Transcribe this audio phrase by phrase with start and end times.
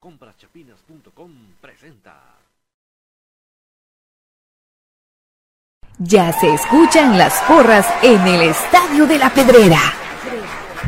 [0.00, 1.30] Compraschapinas.com
[1.60, 2.14] presenta.
[5.98, 9.78] Ya se escuchan las porras en el Estadio de la Pedrera.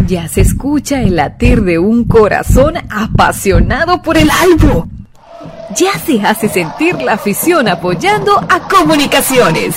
[0.06, 4.88] Ya se escucha el latir de un corazón apasionado por el albo.
[5.76, 9.76] Ya se hace sentir la afición apoyando a comunicaciones.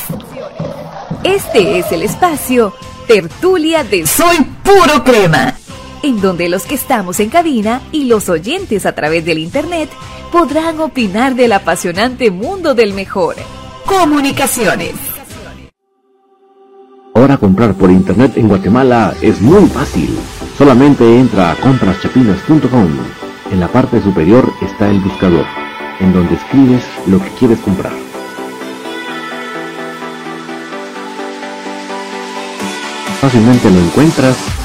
[1.26, 2.74] Este es el espacio
[3.06, 5.58] Tertulia de Soy Puro Crema
[6.06, 9.90] en donde los que estamos en cabina y los oyentes a través del Internet
[10.32, 13.36] podrán opinar del apasionante mundo del mejor.
[13.86, 14.93] Comunicaciones.
[17.15, 20.15] Ahora comprar por Internet en Guatemala es muy fácil.
[20.56, 22.90] Solamente entra a compraschapinas.com.
[23.51, 25.46] En la parte superior está el buscador,
[26.00, 27.93] en donde escribes lo que quieres comprar.
[33.22, 34.64] Fácilmente lo encuentras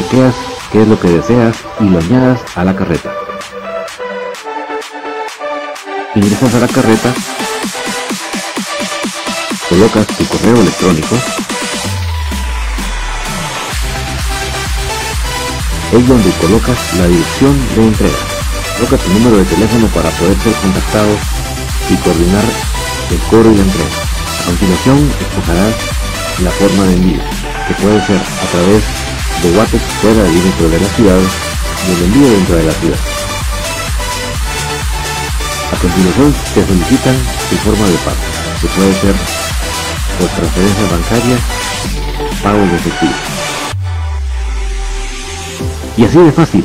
[0.00, 0.34] chequeas
[0.72, 3.12] qué es lo que deseas y lo añadas a la carreta.
[6.14, 7.12] Ingresas a la carreta,
[9.68, 11.16] colocas tu correo electrónico,
[15.92, 18.18] es donde colocas la dirección de entrega.
[18.76, 21.10] Colocas tu número de teléfono para poder ser contactado
[21.90, 22.44] y coordinar
[23.10, 23.90] el cobro y la entrega.
[24.40, 25.74] A continuación escogerás
[26.42, 27.22] la forma de envío,
[27.68, 29.09] que puede ser a través
[29.42, 31.18] de Guatex fuera del límite de la ciudad
[31.86, 32.98] y el envío dentro de la ciudad.
[35.72, 37.16] A continuación te solicitan
[37.48, 38.16] tu forma de pago,
[38.60, 39.14] que puede ser
[40.18, 41.36] por transferencia bancaria,
[42.42, 43.12] pago de efectivo.
[45.96, 46.64] Y así de fácil,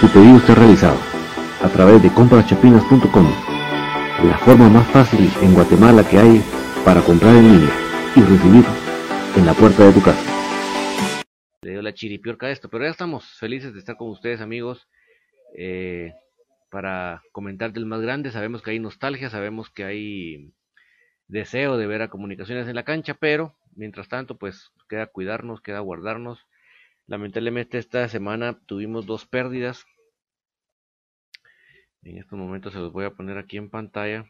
[0.00, 0.98] tu pedido está realizado
[1.64, 3.26] a través de compraschapinas.com,
[4.28, 6.44] la forma más fácil en Guatemala que hay
[6.84, 7.72] para comprar en línea
[8.14, 8.64] y recibir
[9.36, 10.35] en la puerta de tu casa
[11.82, 14.88] la chiripiorca de esto, pero ya estamos felices de estar con ustedes amigos
[15.56, 16.12] eh,
[16.70, 20.52] para comentar del más grande, sabemos que hay nostalgia, sabemos que hay
[21.28, 25.80] deseo de ver a comunicaciones en la cancha, pero mientras tanto pues queda cuidarnos, queda
[25.80, 26.46] guardarnos.
[27.06, 29.86] Lamentablemente esta semana tuvimos dos pérdidas.
[32.02, 34.26] En estos momentos se los voy a poner aquí en pantalla.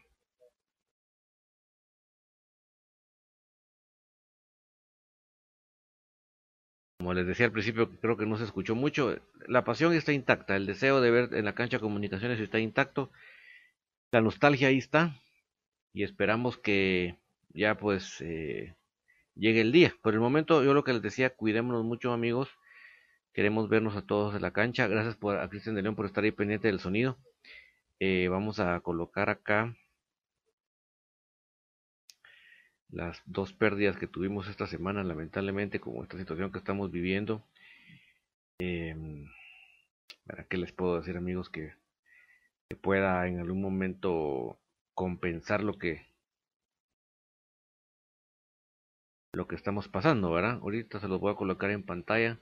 [6.97, 9.17] Como les decía al principio, creo que no se escuchó mucho.
[9.47, 13.11] La pasión está intacta, el deseo de ver en la cancha comunicaciones está intacto.
[14.11, 15.21] La nostalgia ahí está
[15.93, 17.17] y esperamos que
[17.49, 18.75] ya pues eh,
[19.35, 19.93] llegue el día.
[20.01, 22.49] Por el momento yo lo que les decía, cuidémonos mucho amigos.
[23.31, 24.87] Queremos vernos a todos en la cancha.
[24.87, 27.19] Gracias por, a Cristian de León por estar ahí pendiente del sonido.
[27.99, 29.75] Eh, vamos a colocar acá
[32.89, 37.43] las dos pérdidas que tuvimos esta semana, lamentablemente, como esta situación que estamos viviendo.
[38.59, 39.25] Eh,
[40.49, 41.49] ¿Qué les puedo decir, amigos?
[41.49, 41.73] Que,
[42.69, 44.59] que, pueda en algún momento
[44.93, 46.07] compensar lo que
[49.33, 50.59] lo que estamos pasando, ¿verdad?
[50.61, 52.39] Ahorita se los voy a colocar en pantalla.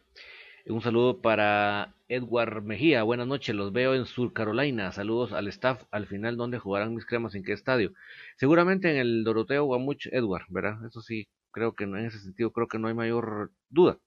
[0.68, 3.04] Un saludo para Edward Mejía.
[3.04, 4.92] Buenas noches, los veo en Sur Carolina.
[4.92, 5.84] Saludos al staff.
[5.92, 7.36] Al final, ¿dónde jugarán mis cremas?
[7.36, 7.94] ¿En qué estadio?
[8.38, 10.84] Seguramente en el Doroteo Guamuch Edward, ¿verdad?
[10.88, 14.00] Eso sí, creo que en ese sentido creo que no hay mayor duda.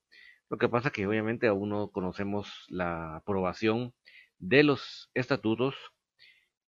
[0.50, 3.94] Lo que pasa que obviamente aún no conocemos la aprobación
[4.40, 5.76] de los estatutos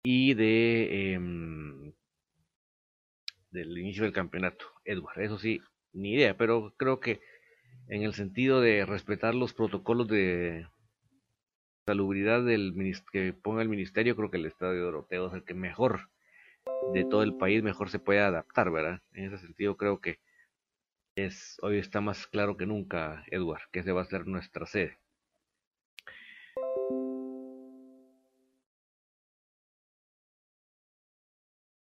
[0.04, 1.92] y de em,
[3.50, 4.64] del inicio del campeonato.
[4.84, 5.60] Edward, eso sí,
[5.92, 7.20] ni idea, pero creo que
[7.88, 10.66] en el sentido de respetar los protocolos de
[11.86, 12.74] salubridad del
[13.12, 16.08] que ponga el ministerio, creo que el Estadio Doroteo es el que mejor
[16.94, 19.00] de todo el país mejor se puede adaptar, ¿verdad?
[19.12, 20.18] En ese sentido creo que
[21.16, 24.98] es hoy está más claro que nunca, Edward, que ese va a ser nuestra sede.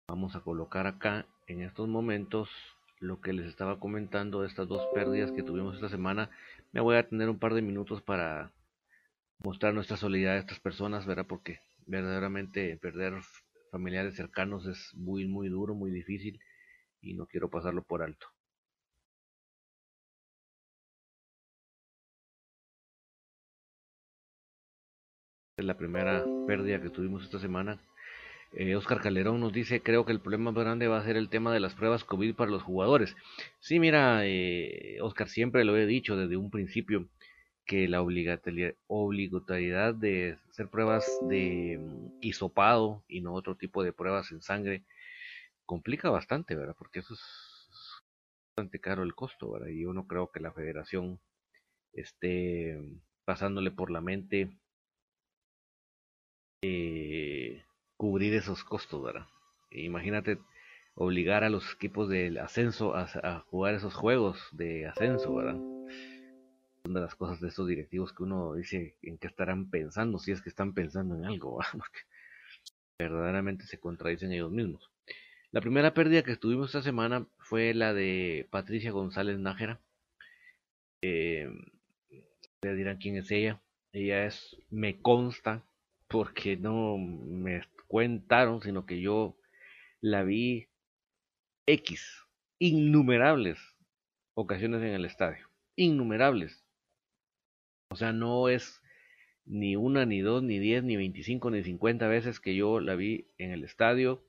[0.08, 2.50] Vamos a colocar acá en estos momentos
[3.00, 6.30] lo que les estaba comentando de estas dos pérdidas que tuvimos esta semana.
[6.72, 8.52] Me voy a tener un par de minutos para
[9.38, 11.26] mostrar nuestra solidaridad a estas personas, ¿verdad?
[11.28, 13.14] Porque verdaderamente perder
[13.72, 16.41] familiares cercanos es muy, muy duro, muy difícil
[17.00, 18.28] y no quiero pasarlo por alto.
[25.58, 27.80] La primera pérdida que tuvimos esta semana
[28.52, 31.28] eh, Oscar Calderón nos dice, creo que el problema más grande va a ser el
[31.28, 33.16] tema de las pruebas COVID para los jugadores.
[33.60, 37.08] Sí, mira, eh, Oscar, siempre lo he dicho desde un principio,
[37.66, 44.32] que la obligatoriedad de hacer pruebas de mm, hisopado y no otro tipo de pruebas
[44.32, 44.84] en sangre
[45.66, 46.74] complica bastante, ¿verdad?
[46.78, 47.20] Porque eso es
[48.56, 49.68] bastante caro el costo, ¿verdad?
[49.68, 51.20] Y yo no creo que la federación
[51.92, 52.80] esté
[53.24, 54.50] pasándole por la mente
[56.62, 57.62] eh,
[58.00, 59.26] cubrir esos costos, ¿verdad?
[59.70, 60.38] Imagínate
[60.94, 65.56] obligar a los equipos del ascenso a, jugar esos juegos de ascenso, ¿verdad?
[65.56, 70.32] Una de las cosas de estos directivos que uno dice en qué estarán pensando, si
[70.32, 71.74] es que están pensando en algo, ¿verdad?
[72.98, 74.91] Verdaderamente se contradicen ellos mismos.
[75.50, 79.78] La primera pérdida que tuvimos esta semana fue la de Patricia González Nájera.
[81.03, 81.50] Eh,
[82.62, 83.60] ya dirán quién es ella.
[83.92, 85.66] Ella es, me consta,
[86.08, 89.37] porque no me contaron, sino que yo
[90.01, 90.69] la vi
[91.66, 92.27] X,
[92.59, 93.59] innumerables
[94.34, 96.65] ocasiones en el estadio, innumerables.
[97.91, 98.81] O sea, no es
[99.45, 103.27] ni una, ni dos, ni diez, ni veinticinco, ni cincuenta veces que yo la vi
[103.37, 104.25] en el estadio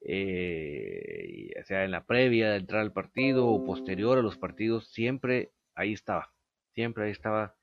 [0.00, 5.52] eh, sea en la previa de entrar al partido o posterior a los partidos, siempre
[5.74, 6.32] ahí estaba,
[6.74, 7.56] siempre ahí estaba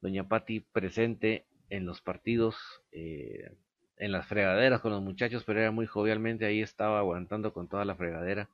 [0.00, 2.56] Doña Patti presente en los partidos,
[2.92, 3.50] eh,
[3.98, 7.84] en las fregaderas con los muchachos, pero era muy jovialmente, ahí estaba aguantando con toda
[7.84, 8.48] la fregadera,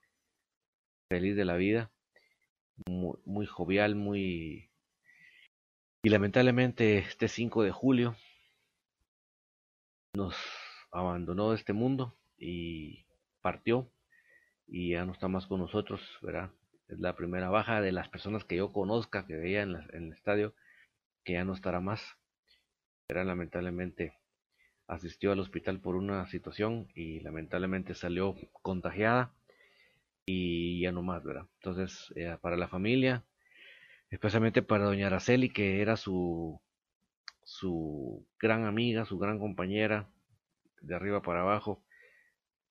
[1.09, 1.91] feliz de la vida,
[2.87, 4.71] muy, jovial, muy...
[6.05, 8.17] Y lamentablemente este 5 de julio
[10.15, 10.37] nos
[10.91, 13.06] abandonó de este mundo y
[13.41, 13.89] partió
[14.67, 16.50] y ya no está más con nosotros, ¿verdad?
[16.89, 20.55] Es la primera baja de las personas que yo conozca, que veía en, el estadio,
[21.25, 22.03] que ya no estará más.
[23.09, 24.15] Era lamentablemente
[24.93, 29.33] asistió al hospital por una situación y lamentablemente salió contagiada
[30.27, 31.47] y ya no más, ¿verdad?
[31.56, 33.25] Entonces, eh, para la familia,
[34.11, 36.61] especialmente para doña Araceli, que era su,
[37.43, 40.09] su gran amiga, su gran compañera,
[40.83, 41.83] de arriba para abajo,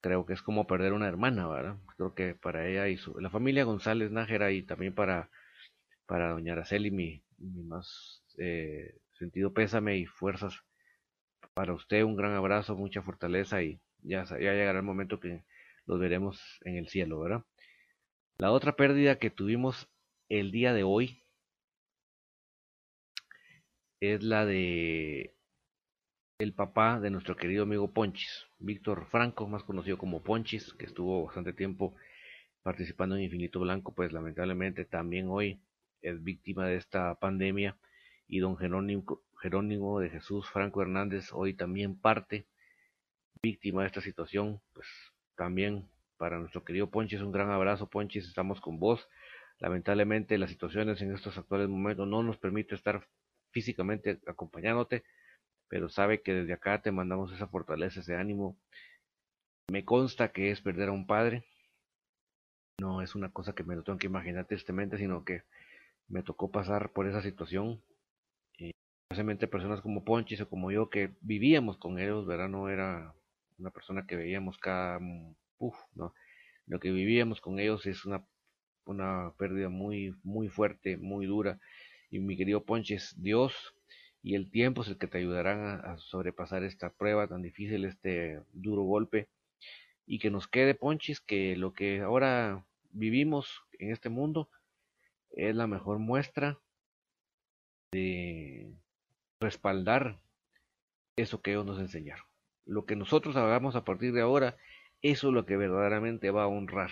[0.01, 1.77] creo que es como perder una hermana, ¿verdad?
[1.97, 5.29] Creo que para ella y su, la familia González Nájera y también para,
[6.05, 10.61] para doña Araceli mi, mi más eh, sentido pésame y fuerzas
[11.53, 15.43] para usted, un gran abrazo, mucha fortaleza y ya, llegará el momento que
[15.85, 17.43] los veremos en el cielo, ¿verdad?
[18.37, 19.89] La otra pérdida que tuvimos
[20.29, 21.21] el día de hoy
[23.99, 25.35] es la de
[26.39, 31.25] el papá de nuestro querido amigo Ponchis, Víctor Franco, más conocido como Ponchis, que estuvo
[31.25, 31.95] bastante tiempo
[32.63, 35.61] participando en Infinito Blanco, pues lamentablemente también hoy
[36.01, 37.77] es víctima de esta pandemia
[38.27, 42.45] y don Jerónimo, Jerónimo de Jesús Franco Hernández hoy también parte
[43.41, 44.87] víctima de esta situación, pues
[45.35, 49.09] también para nuestro querido Ponchis un gran abrazo Ponchis, estamos con vos.
[49.57, 53.07] Lamentablemente las situaciones en estos actuales momentos no nos permite estar
[53.49, 55.03] físicamente acompañándote,
[55.67, 58.55] pero sabe que desde acá te mandamos esa fortaleza, ese ánimo.
[59.71, 61.43] Me consta que es perder a un padre.
[62.79, 65.43] No es una cosa que me lo tengo que imaginar tristemente, sino que
[66.07, 67.81] me tocó pasar por esa situación.
[69.11, 72.47] Especialmente personas como Ponchis o como yo que vivíamos con ellos, ¿verdad?
[72.47, 73.13] No era
[73.59, 75.01] una persona que veíamos cada...
[75.57, 76.13] Uf, no.
[76.65, 78.25] Lo que vivíamos con ellos es una,
[78.85, 81.59] una pérdida muy, muy fuerte, muy dura.
[82.09, 83.75] Y mi querido Ponchis, Dios
[84.23, 88.39] y el tiempo es el que te ayudarán a, sobrepasar esta prueba tan difícil, este
[88.53, 89.27] duro golpe
[90.05, 94.49] y que nos quede ponchis que lo que ahora vivimos en este mundo
[95.31, 96.57] es la mejor muestra
[97.91, 98.73] de
[99.41, 100.21] respaldar
[101.17, 102.25] eso que ellos nos enseñaron.
[102.65, 104.55] Lo que nosotros hagamos a partir de ahora,
[105.01, 106.91] eso es lo que verdaderamente va a honrar.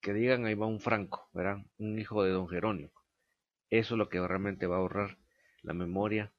[0.00, 1.64] Que digan ahí va un Franco, ¿verdad?
[1.76, 2.92] Un hijo de don Jerónimo.
[3.70, 5.18] Eso es lo que realmente va a honrar
[5.62, 6.32] la memoria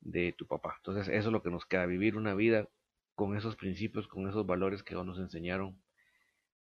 [0.00, 0.74] de tu papá.
[0.78, 2.68] Entonces eso es lo que nos queda, vivir una vida
[3.14, 5.80] con esos principios, con esos valores que nos enseñaron.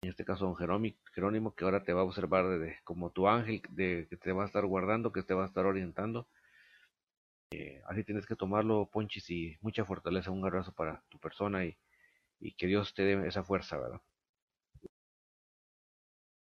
[0.02, 3.62] En este caso, don Jerónimo, que ahora te va a observar de, como tu ángel,
[3.70, 6.28] de, que te va a estar guardando, que te va a estar orientando.
[7.86, 11.76] Así tienes que tomarlo, Ponchis, y mucha fortaleza, un abrazo para tu persona y,
[12.40, 14.00] y que Dios te dé esa fuerza, ¿verdad?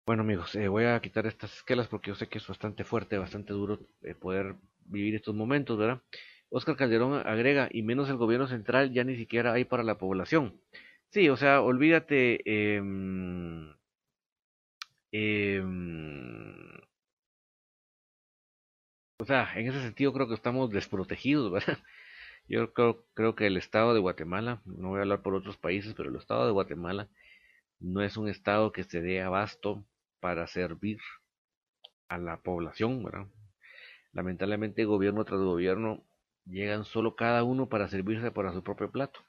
[0.06, 3.18] Bueno amigos, eh, voy a quitar estas esquelas porque yo sé que es bastante fuerte,
[3.18, 6.00] bastante duro eh, poder vivir estos momentos, ¿verdad?
[6.48, 10.60] Oscar Calderón agrega, y menos el gobierno central ya ni siquiera hay para la población.
[11.10, 12.40] Sí, o sea, olvídate.
[12.44, 12.80] Eh,
[19.18, 21.78] o sea, en ese sentido creo que estamos desprotegidos, ¿verdad?
[22.48, 25.94] Yo creo, creo que el Estado de Guatemala, no voy a hablar por otros países,
[25.94, 27.08] pero el Estado de Guatemala
[27.80, 29.84] no es un Estado que se dé abasto
[30.20, 30.98] para servir
[32.08, 33.26] a la población, ¿verdad?
[34.12, 36.04] Lamentablemente, gobierno tras gobierno
[36.46, 39.20] llegan solo cada uno para servirse para su propio plato.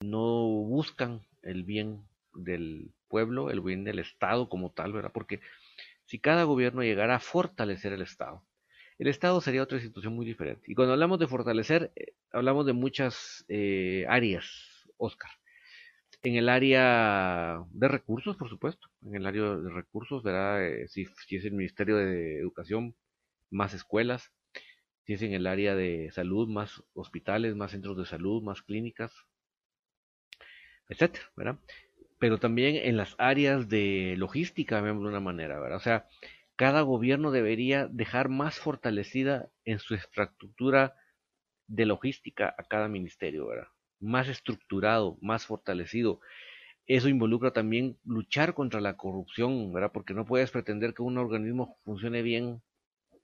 [0.00, 5.10] No buscan el bien del pueblo, el bien del Estado como tal, ¿verdad?
[5.12, 5.40] Porque
[6.06, 8.42] si cada gobierno llegara a fortalecer el Estado,
[9.00, 10.70] El Estado sería otra situación muy diferente.
[10.70, 15.30] Y cuando hablamos de fortalecer, eh, hablamos de muchas eh, áreas, Oscar.
[16.22, 18.88] En el área de recursos, por supuesto.
[19.02, 22.94] En el área de recursos, verá eh, si, si, es el Ministerio de Educación,
[23.48, 24.32] más escuelas.
[25.06, 29.14] Si es en el área de salud, más hospitales, más centros de salud, más clínicas,
[30.90, 31.58] etcétera, ¿verdad?
[32.18, 35.78] Pero también en las áreas de logística, de una manera, ¿verdad?
[35.78, 36.06] O sea,
[36.60, 40.94] cada gobierno debería dejar más fortalecida en su infraestructura
[41.66, 43.68] de logística a cada ministerio, ¿verdad?
[43.98, 46.20] Más estructurado, más fortalecido.
[46.86, 49.90] Eso involucra también luchar contra la corrupción, ¿verdad?
[49.90, 52.60] Porque no puedes pretender que un organismo funcione bien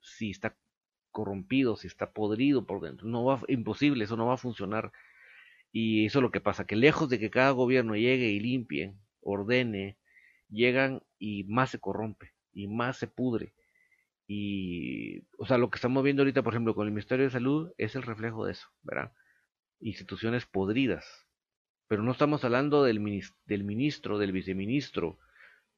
[0.00, 0.56] si está
[1.10, 3.06] corrompido, si está podrido por dentro.
[3.06, 4.92] No va, imposible, eso no va a funcionar.
[5.72, 8.94] Y eso es lo que pasa, que lejos de que cada gobierno llegue y limpie,
[9.20, 9.98] ordene,
[10.48, 13.52] llegan y más se corrompe y más se pudre.
[14.26, 17.72] Y, o sea, lo que estamos viendo ahorita, por ejemplo, con el Ministerio de Salud
[17.78, 19.12] es el reflejo de eso, ¿verdad?
[19.78, 21.26] Instituciones podridas.
[21.86, 25.18] Pero no estamos hablando del, del ministro, del viceministro.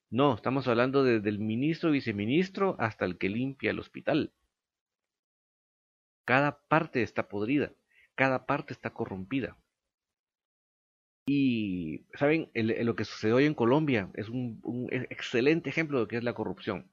[0.08, 4.32] No, estamos hablando desde el ministro, viceministro, hasta el que limpia el hospital.
[6.24, 7.72] Cada parte está podrida,
[8.14, 9.58] cada parte está corrompida.
[11.30, 12.50] Y, ¿saben?
[12.54, 16.24] lo que sucedió hoy en Colombia es un, e, excelente ejemplo de lo que es
[16.24, 16.90] la corrupción.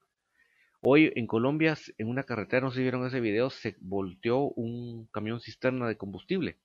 [0.81, 5.39] Hoy en Colombia, en una carretera, no si vieron ese video, se volteó un camión
[5.39, 6.57] cisterna de combustible.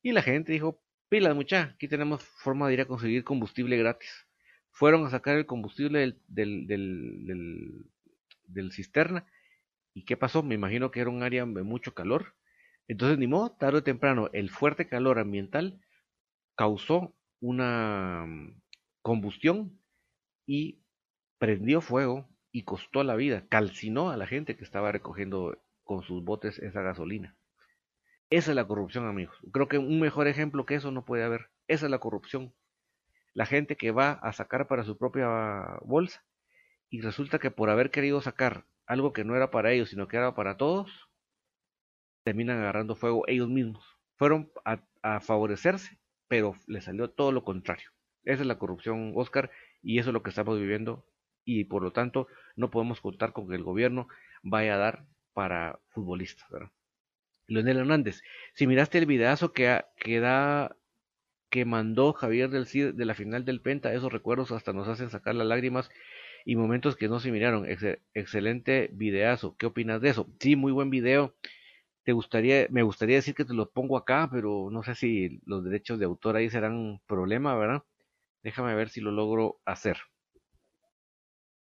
[0.00, 4.28] Y la gente dijo, pila mucha, aquí tenemos forma de ir a conseguir combustible gratis.
[4.70, 7.84] Fueron a sacar el combustible del, del, del,
[8.46, 9.26] del cisterna.
[9.92, 10.44] ¿Y qué pasó?
[10.44, 12.36] Me imagino que era un área de mucho calor.
[12.86, 15.80] Entonces, ni modo, tarde o temprano, el fuerte calor ambiental
[16.54, 18.60] causó una mm,
[19.02, 19.78] combustión
[20.46, 20.82] y
[21.38, 26.22] prendió fuego y costó la vida, calcinó a la gente que estaba recogiendo con sus
[26.24, 27.36] botes esa gasolina.
[28.30, 29.36] Esa es la corrupción, amigos.
[29.52, 31.50] Creo que un mejor ejemplo que eso no puede haber.
[31.68, 32.54] Esa es la corrupción.
[33.34, 36.24] La gente que va a sacar para su propia bolsa
[36.88, 40.16] y resulta que por haber querido sacar algo que no era para ellos, sino que
[40.16, 41.10] era para todos,
[42.22, 43.84] terminan agarrando fuego ellos mismos.
[44.16, 46.01] Fueron a, a favorecerse
[46.32, 47.90] pero le salió todo lo contrario.
[48.24, 49.50] Esa es la corrupción, Oscar,
[49.82, 51.04] y eso es lo que estamos viviendo
[51.44, 54.08] y por lo tanto no podemos contar con que el gobierno
[54.42, 56.48] vaya a dar para futbolistas.
[56.48, 56.70] ¿verdad?
[57.48, 58.22] Leonel Hernández,
[58.54, 60.74] si miraste el videazo que, que da
[61.50, 65.10] que mandó Javier del CID de la final del Penta, esos recuerdos hasta nos hacen
[65.10, 65.90] sacar las lágrimas
[66.46, 67.66] y momentos que no se miraron.
[68.14, 69.54] excelente videazo.
[69.58, 70.32] ¿Qué opinas de eso?
[70.40, 71.34] Sí, muy buen video
[72.04, 75.64] te gustaría, me gustaría decir que te lo pongo acá, pero no sé si los
[75.64, 77.84] derechos de autor ahí serán problema, ¿verdad?
[78.42, 79.98] Déjame ver si lo logro hacer.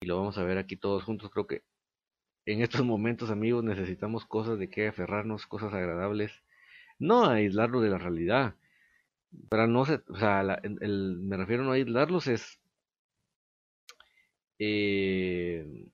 [0.02, 1.30] Y lo vamos a ver aquí todos juntos.
[1.32, 1.64] Creo que
[2.46, 6.44] en estos momentos, amigos, necesitamos cosas de que aferrarnos, cosas agradables.
[7.00, 8.56] No aislarlo de la realidad.
[9.50, 12.60] Para no se, o sea, el, me refiero a no aislarlos es
[14.60, 15.88] eh,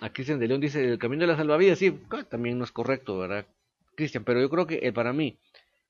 [0.00, 3.18] a Cristian de León dice el camino de la salvavidas, sí, también no es correcto,
[3.18, 3.46] ¿verdad?
[3.96, 5.40] Cristian, pero yo creo que eh, para mí,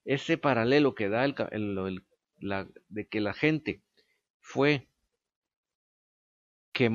[0.05, 2.05] ese paralelo que da el,
[2.39, 3.83] la, de que la gente
[4.41, 4.89] fue
[6.73, 6.91] que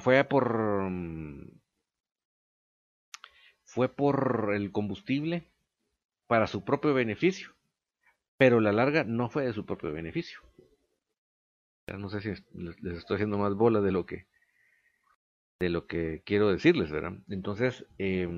[0.00, 0.90] fue por
[3.64, 5.50] fue por el combustible
[6.26, 7.54] para su propio beneficio,
[8.36, 10.40] pero la larga no fue de su propio beneficio.
[11.98, 14.26] no sé si les estoy haciendo más bola de lo que
[15.58, 17.18] de lo que quiero decirles, ¿verdad?
[17.28, 18.28] Entonces, eh,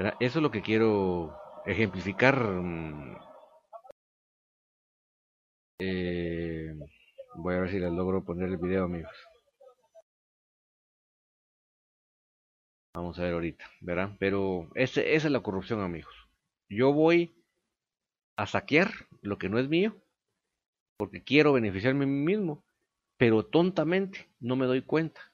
[0.00, 2.42] Eso es lo que quiero ejemplificar.
[2.42, 3.16] Mm,
[5.78, 6.74] eh,
[7.36, 9.12] voy a ver si les logro poner el video, amigos.
[12.94, 14.16] Vamos a ver ahorita, ¿verdad?
[14.18, 16.14] Pero ese, esa es la corrupción, amigos.
[16.70, 17.34] Yo voy
[18.36, 18.90] a saquear
[19.20, 19.94] lo que no es mío,
[20.96, 22.64] porque quiero beneficiarme a mí mismo,
[23.18, 25.29] pero tontamente no me doy cuenta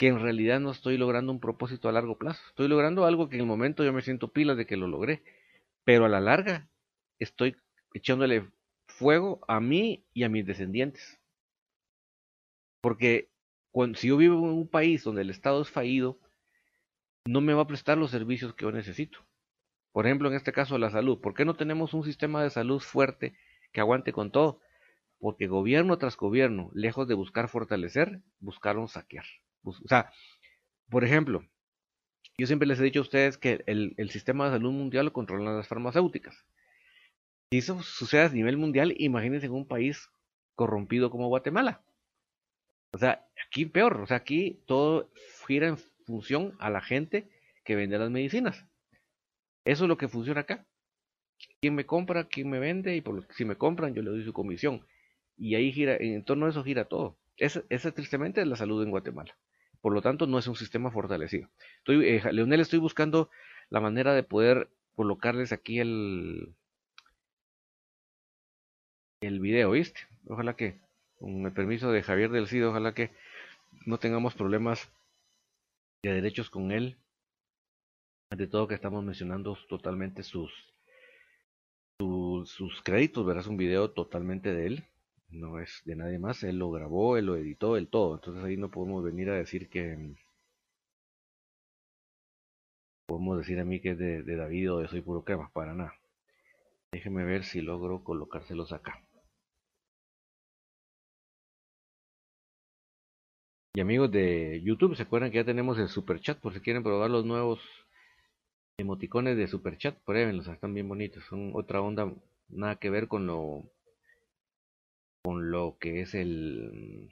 [0.00, 2.40] que en realidad no estoy logrando un propósito a largo plazo.
[2.48, 5.22] Estoy logrando algo que en el momento yo me siento pilas de que lo logré,
[5.84, 6.70] pero a la larga
[7.18, 7.54] estoy
[7.92, 8.50] echándole
[8.86, 11.20] fuego a mí y a mis descendientes.
[12.80, 13.28] Porque
[13.96, 16.18] si yo vivo en un país donde el Estado es fallido,
[17.26, 19.18] no me va a prestar los servicios que yo necesito.
[19.92, 21.20] Por ejemplo, en este caso la salud.
[21.20, 23.34] ¿Por qué no tenemos un sistema de salud fuerte
[23.70, 24.62] que aguante con todo?
[25.18, 29.26] Porque gobierno tras gobierno, lejos de buscar fortalecer, buscaron saquear.
[29.64, 30.10] O sea,
[30.88, 31.44] por ejemplo,
[32.40, 35.56] yo siempre les he dicho a ustedes que el, sistema de salud mundial lo controlan
[35.56, 36.46] las farmacéuticas.
[37.50, 40.08] Si eso sucede a nivel mundial, imagínense en un país
[40.54, 41.82] corrompido como Guatemala.
[42.92, 45.10] O sea, aquí peor, o sea, aquí todo
[45.46, 45.76] gira en
[46.06, 47.28] función a la gente
[47.64, 48.64] que vende las medicinas.
[49.64, 50.66] Eso es lo que funciona acá.
[51.60, 52.24] ¿Quién me compra?
[52.24, 52.96] ¿Quién me vende?
[52.96, 54.86] Y por lo que si me compran, yo le doy su comisión.
[55.36, 57.18] Y ahí gira, en torno a eso gira todo.
[57.36, 59.36] Esa, esa tristemente es la salud en Guatemala.
[59.80, 61.48] Por lo tanto, no es un sistema fortalecido.
[61.86, 63.30] Eh, Leonel, estoy buscando
[63.70, 66.54] la manera de poder colocarles aquí el,
[69.20, 70.00] el video, ¿viste?
[70.26, 70.78] Ojalá que,
[71.18, 73.10] con el permiso de Javier del Cid, ojalá que
[73.86, 74.92] no tengamos problemas
[76.02, 76.96] de derechos con él.
[78.30, 80.52] Ante todo que estamos mencionando totalmente sus,
[81.98, 84.84] sus, sus créditos, verás un video totalmente de él
[85.32, 88.56] no es de nadie más, él lo grabó, él lo editó, él todo, entonces ahí
[88.56, 90.14] no podemos venir a decir que
[93.10, 95.94] podemos decir a mí que es de, David o de Soy Puro Crema, para nada.
[96.92, 99.02] Déjenme ver si logro colocárselos acá.
[103.74, 106.38] Y amigos de YouTube, ¿se acuerdan que ya tenemos el super chat?
[106.38, 107.60] Por si quieren probar los nuevos
[108.78, 111.24] emoticones de super chat, pruébenlos, están bien bonitos.
[111.24, 112.12] Son otra onda,
[112.48, 113.64] nada que ver con lo
[115.22, 117.10] con lo que es el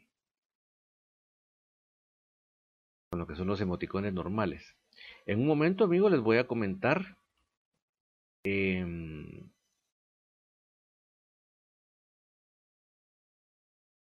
[3.10, 4.76] con lo que son los emoticones normales.
[5.26, 7.16] En un momento, amigos, les voy a comentar
[8.44, 9.50] em,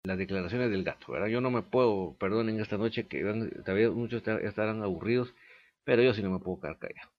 [0.04, 1.28] las declaraciones del gato, ¿verdad?
[1.28, 3.22] Yo no me puedo, perdonen esta noche que
[3.66, 5.34] todavía muchos estarán aburridos,
[5.84, 7.12] pero yo sí no me puedo quedar callado.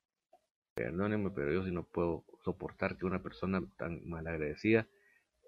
[0.74, 4.86] Perdónenme, pero yo sí no puedo soportar que una persona tan malagradecida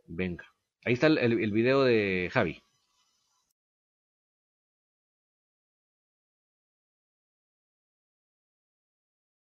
[0.07, 0.45] venga
[0.85, 2.63] Ahí está el, el, video de Javi.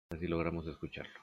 [0.10, 1.20] Así logramos escucharlo.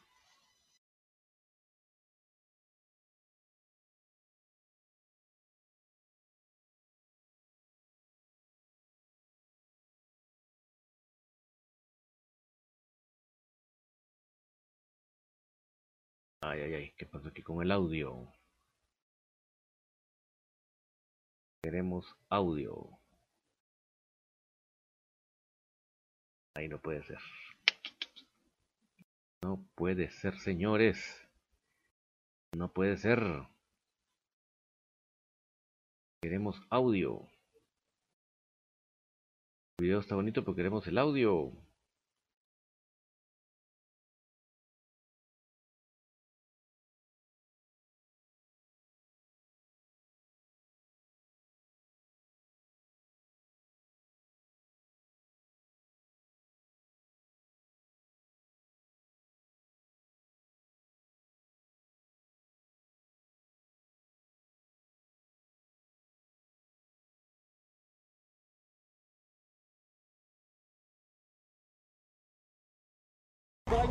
[16.40, 18.28] Ay, ay, ay, ¿qué pasa aquí con el audio?
[21.62, 22.98] Queremos audio.
[26.57, 27.18] Ahí no puede ser.
[29.42, 30.98] No puede ser, señores.
[32.57, 33.20] No puede ser.
[36.20, 37.29] Queremos audio.
[39.79, 41.53] El video está bonito, pero queremos el audio.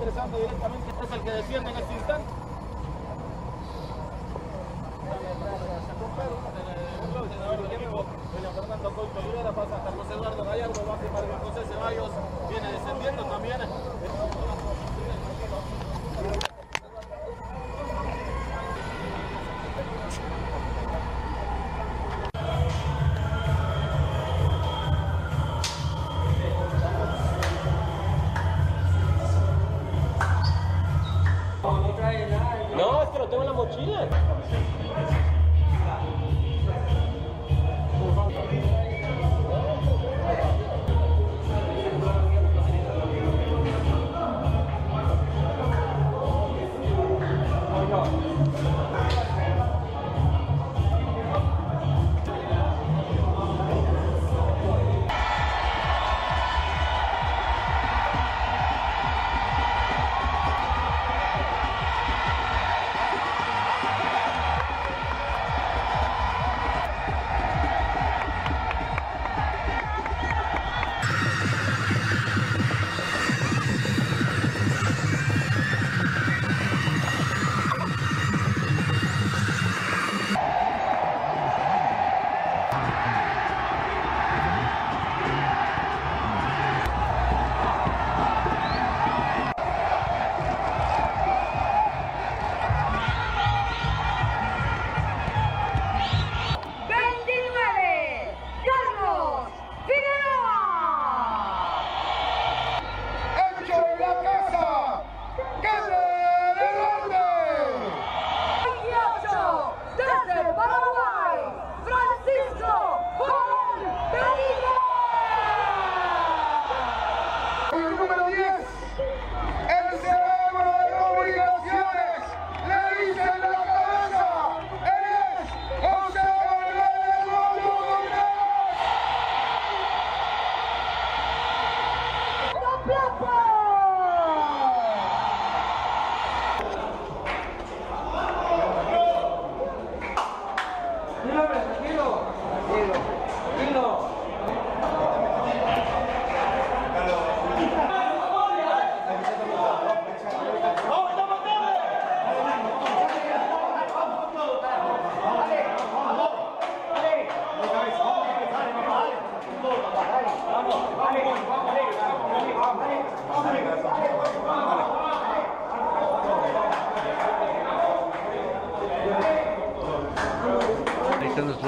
[0.01, 1.80] Ingresando directamente, es el que defiende en este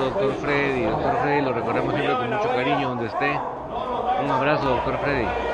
[0.04, 0.84] doctor Freddy.
[0.84, 3.32] Doctor Freddy lo recordamos siempre con mucho cariño donde esté.
[4.24, 5.53] Un abrazo, doctor Freddy.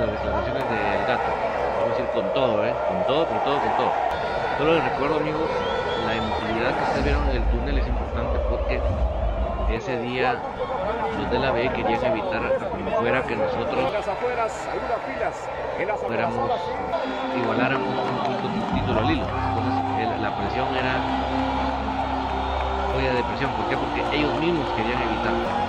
[0.00, 1.30] De las declaraciones del gato.
[1.80, 2.74] Vamos a ir con todo, ¿eh?
[2.88, 3.90] Con todo, con todo, con todo.
[4.58, 5.48] Solo les recuerdo amigos,
[6.06, 8.80] la impunidad que ustedes vieron en el túnel es importante porque
[9.74, 10.36] ese día
[11.18, 13.92] los de la B querían evitar como fuera que nosotros
[16.06, 16.50] fuéramos,
[17.42, 19.24] igualáramos un punto título al hilo.
[19.24, 20.94] Entonces la presión era
[22.96, 23.50] olla de presión.
[23.52, 23.76] ¿Por qué?
[23.76, 25.65] Porque ellos mismos querían evitar.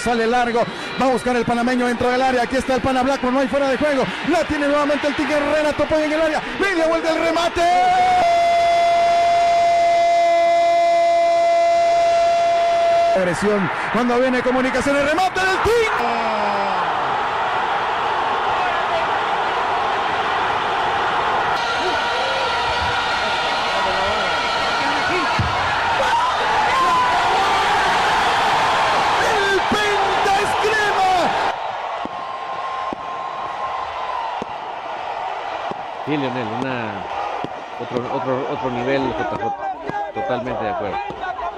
[0.00, 0.64] Sale largo,
[1.00, 2.42] va a buscar el panameño dentro del área.
[2.42, 4.04] Aquí está el pana Blackmore, no hay fuera de juego.
[4.28, 6.42] La tiene nuevamente el Tigre Renato Pone en el área.
[6.58, 7.62] Media vuelta el remate.
[13.20, 15.90] Presión cuando viene comunicación, el remate del Tigre.
[29.20, 31.12] El Penta Escrima.
[36.10, 36.90] Sí, Leonel, una,
[37.78, 39.52] otro, otro, otro nivel JJ.
[40.12, 40.96] Totalmente de acuerdo.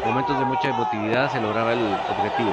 [0.05, 2.53] Momentos de mucha emotividad se lograba el objetivo.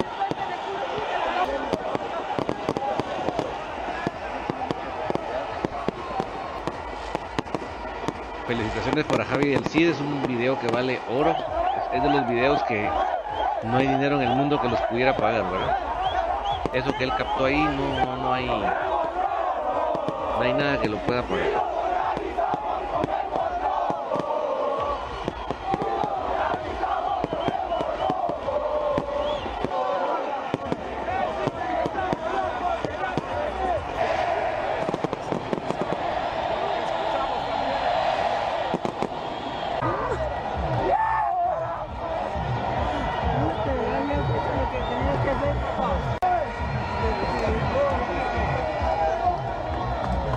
[8.47, 11.35] Felicitaciones para Javi del Cid, es un video que vale oro.
[11.91, 12.89] Es- de los videos que
[13.65, 15.75] no hay dinero en el mundo que los pudiera pagar, ¿verdad?
[16.71, 21.69] Eso que él captó ahí no, no hay no hay nada que lo pueda pagar.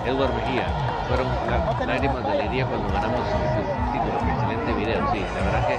[0.05, 0.67] Edward Mejía.
[1.07, 4.19] Fueron lá- lágrimas de alegría cuando ganamos este título.
[4.19, 5.73] Excelente video, sí, la verdad que.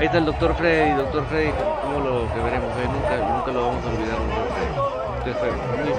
[0.00, 1.50] Ahí está el doctor Freddy, doctor Freddy,
[1.82, 4.74] como lo que veremos hoy, nunca, nunca lo vamos a olvidar, doctor Freddy.
[5.18, 5.92] Usted fue muy,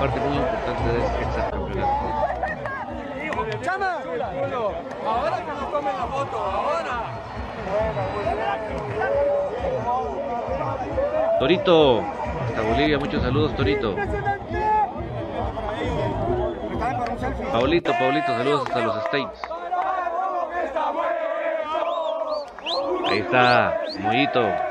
[0.00, 2.04] parte muy importante de este campeonato.
[5.06, 6.96] Ahora que nos tomen la foto, ahora.
[11.38, 13.94] Torito, hasta Bolivia, muchos saludos, Torito.
[17.52, 19.49] Paulito, Paulito, saludos hasta los States.
[23.10, 24.69] Ahí está, Mollito.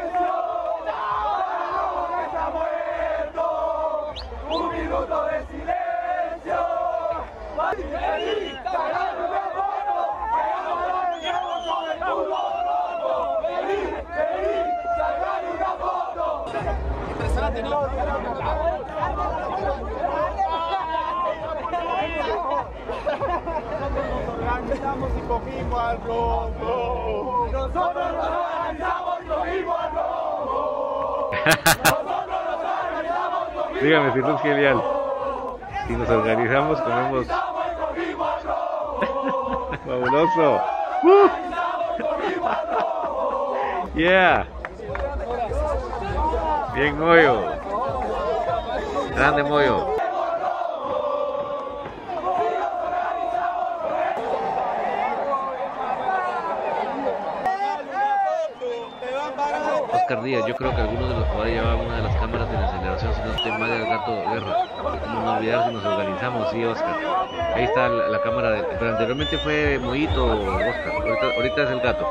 [34.41, 37.27] Si nos organizamos, comemos.
[39.85, 40.61] Fabuloso.
[41.03, 41.29] ¡Uh!
[43.95, 44.47] Yeah.
[46.73, 47.43] Bien, Moyo.
[49.13, 49.98] Grande Moyo.
[60.09, 63.13] Yo creo que algunos de los jugadores llevaban una de las cámaras de la aceleración,
[63.13, 64.57] si no estoy mal, del gato de guerra.
[65.05, 66.95] No olvidar si nos organizamos, sí, Oscar.
[67.53, 70.93] Ahí está la, la cámara, de, pero anteriormente fue Moito, Oscar.
[70.95, 72.07] Ahorita, ahorita es el gato.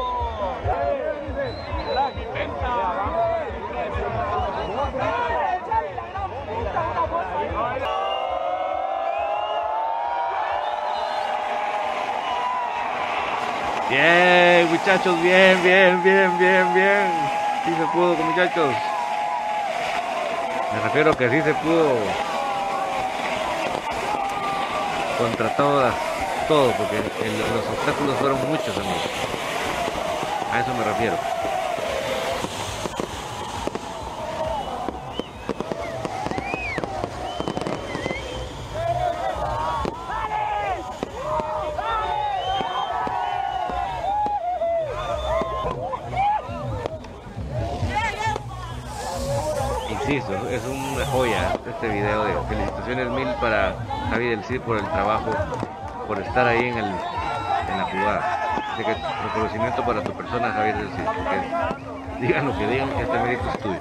[13.90, 17.27] Bien, muchachos, bien, bien, bien, bien, bien.
[17.68, 18.74] Sí se pudo, muchachos.
[20.72, 21.98] Me refiero que sí se pudo.
[25.18, 25.94] Contra todas,
[26.48, 29.02] todo, porque los obstáculos fueron muchos, amigos.
[30.50, 31.18] A eso me refiero.
[49.90, 53.74] Insisto, es una joya este video de felicitaciones mil para
[54.10, 55.30] Javi del Cid por el trabajo,
[56.06, 58.38] por estar ahí en, el, en la jugada.
[58.72, 63.18] Así que reconocimiento para tu persona, Javier del Cid, porque digan lo que digan, este
[63.18, 63.80] mérito es tuyo.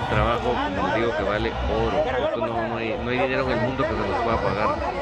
[0.00, 2.46] Un trabajo, como digo, que vale oro.
[2.46, 4.97] No, no, hay, no hay dinero en el mundo que se los pueda pagar.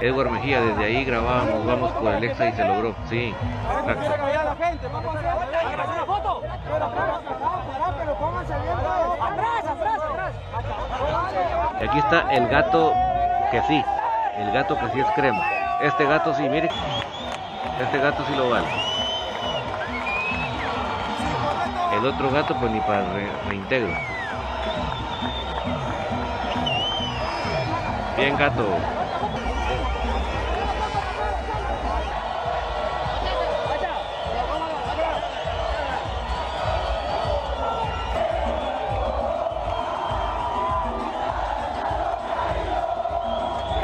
[0.00, 2.94] Edward Mejía, desde ahí grabábamos, vamos por el exa y se logró.
[3.08, 3.34] Sí,
[3.80, 4.14] exacto.
[11.80, 12.92] Y aquí está el gato
[13.50, 13.84] que sí,
[14.38, 15.42] el gato que sí es crema.
[15.80, 16.68] Este gato sí, mire,
[17.80, 18.66] este gato sí lo vale.
[21.94, 23.92] El otro gato pues ni para re- reintegro.
[28.16, 28.66] Bien gato.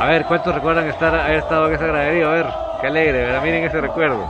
[0.07, 2.29] A ver, ¿cuántos recuerdan estar haber estado en esa gradería?
[2.29, 2.47] A ver,
[2.81, 3.41] qué alegre.
[3.41, 4.25] Miren ese recuerdo.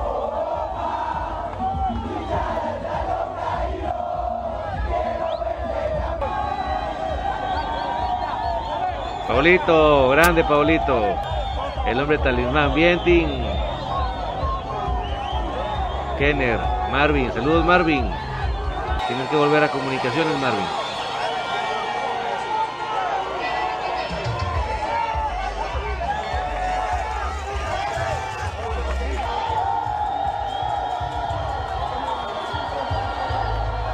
[9.28, 11.14] Paulito, grande Paulito.
[11.86, 13.28] El hombre talismán, bien, Tim.
[16.16, 16.58] Kenner,
[16.90, 18.10] Marvin, saludos Marvin.
[19.08, 20.86] Tienen que volver a comunicaciones, Marvin.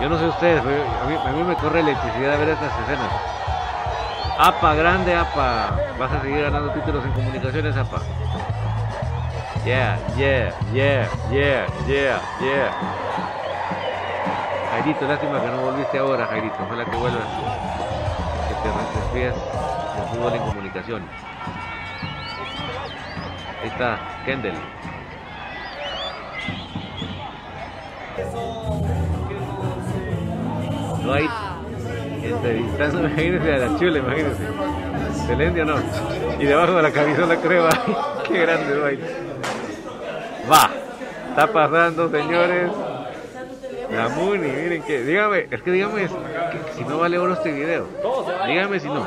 [0.03, 3.09] Yo no sé ustedes, a mí, me corre electricidad ver estas escenas.
[4.37, 5.79] APA, grande APA.
[5.97, 8.03] Vas a seguir ganando títulos en comunicaciones, APA.
[9.65, 12.73] Yeah, yeah, yeah, yeah, yeah, yeah.
[14.73, 16.65] Jairito, lástima que no volviste ahora, Jairito.
[16.65, 17.29] Ojalá que vuelvas.
[18.49, 21.11] Que te despides del fútbol en comunicaciones.
[23.63, 24.82] Ahí está, Kendall.
[31.13, 31.29] Hay
[32.23, 34.43] entrevistando, imagínense a la chula, imagínense.
[35.09, 35.75] Excelente o no.
[36.39, 37.71] Y debajo de la camisola crema.
[38.29, 39.01] Qué grande, Dwight.
[40.51, 40.71] Va.
[41.29, 42.71] Está pasando, señores.
[43.91, 45.03] La Muni, miren que.
[45.03, 46.09] Dígame, es que dígame
[46.77, 47.87] si no vale oro este video.
[48.47, 49.07] Dígame si no.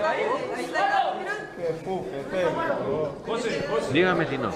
[3.91, 4.51] Dígame si no.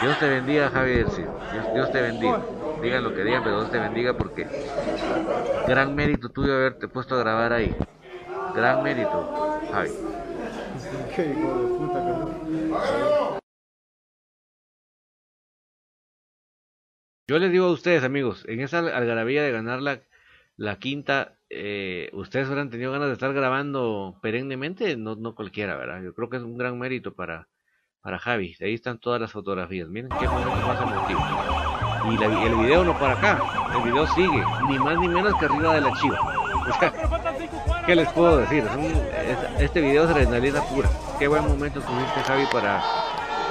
[0.00, 1.06] Dios te bendiga, Javier.
[1.06, 2.40] Dios, Dios te bendiga.
[2.74, 4.54] Digan lo que digan, pero Dios te bendiga porque
[5.64, 7.84] gran mérito tuyo haberte puesto a grabar ahí.
[8.52, 9.36] Gran mérito,
[9.68, 9.92] Javi.
[17.26, 20.02] Yo les digo a ustedes, amigos, en esa algarabía de ganar la,
[20.56, 26.02] la quinta, eh, ustedes hubieran tenido ganas de estar grabando perennemente, no, no cualquiera, ¿verdad?
[26.02, 27.48] Yo creo que es un gran mérito para,
[28.00, 28.56] para Javi.
[28.60, 29.88] Ahí están todas las fotografías.
[29.88, 31.30] Miren qué momento más emotivo.
[32.10, 33.38] Y el video no para acá.
[33.74, 34.44] El video sigue.
[34.68, 36.18] Ni más ni menos que arriba de la chiva.
[37.86, 38.64] ¿Qué les puedo decir?
[39.58, 40.88] este video es adrenalina pura.
[41.18, 42.82] Qué buen momento tuviste, Javi, para,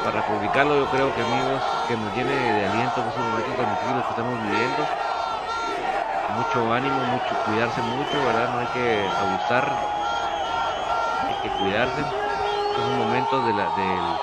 [0.03, 0.75] para publicarlo.
[0.77, 4.09] Yo creo que, amigos, que nos llene de aliento en estos momentos tan difíciles que
[4.09, 4.87] estamos viviendo.
[6.37, 8.49] Mucho ánimo, mucho cuidarse mucho, ¿verdad?
[8.53, 9.71] No hay que abusar.
[11.27, 12.01] Hay que cuidarse.
[12.01, 14.17] Estos momentos de la, del,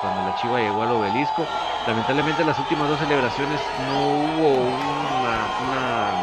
[0.00, 1.46] cuando la chiva llegó al obelisco.
[1.86, 6.16] Lamentablemente, las últimas dos celebraciones no hubo una, una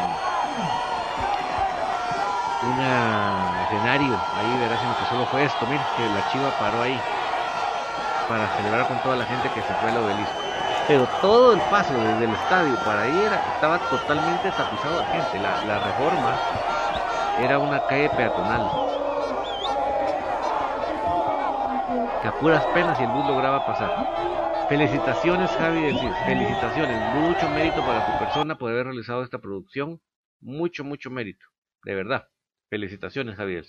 [2.60, 7.02] un escenario ahí, verás, sino que solo fue esto, mira, que la chiva paró ahí
[8.26, 10.44] para celebrar con toda la gente que se fue al obelisco.
[10.86, 15.38] Pero todo el paso desde el estadio para ahí era, estaba totalmente tapizado de gente.
[15.38, 16.38] La reforma
[17.36, 18.70] era una calle peatonal.
[22.24, 24.66] Que a puras penas y el bus lograba pasar.
[24.70, 25.92] Felicitaciones, Javi,
[26.24, 27.14] felicitaciones.
[27.14, 30.00] Mucho mérito para tu persona por haber realizado esta producción.
[30.40, 31.44] Mucho, mucho mérito.
[31.82, 32.26] De verdad.
[32.70, 33.66] Felicitaciones, Javier.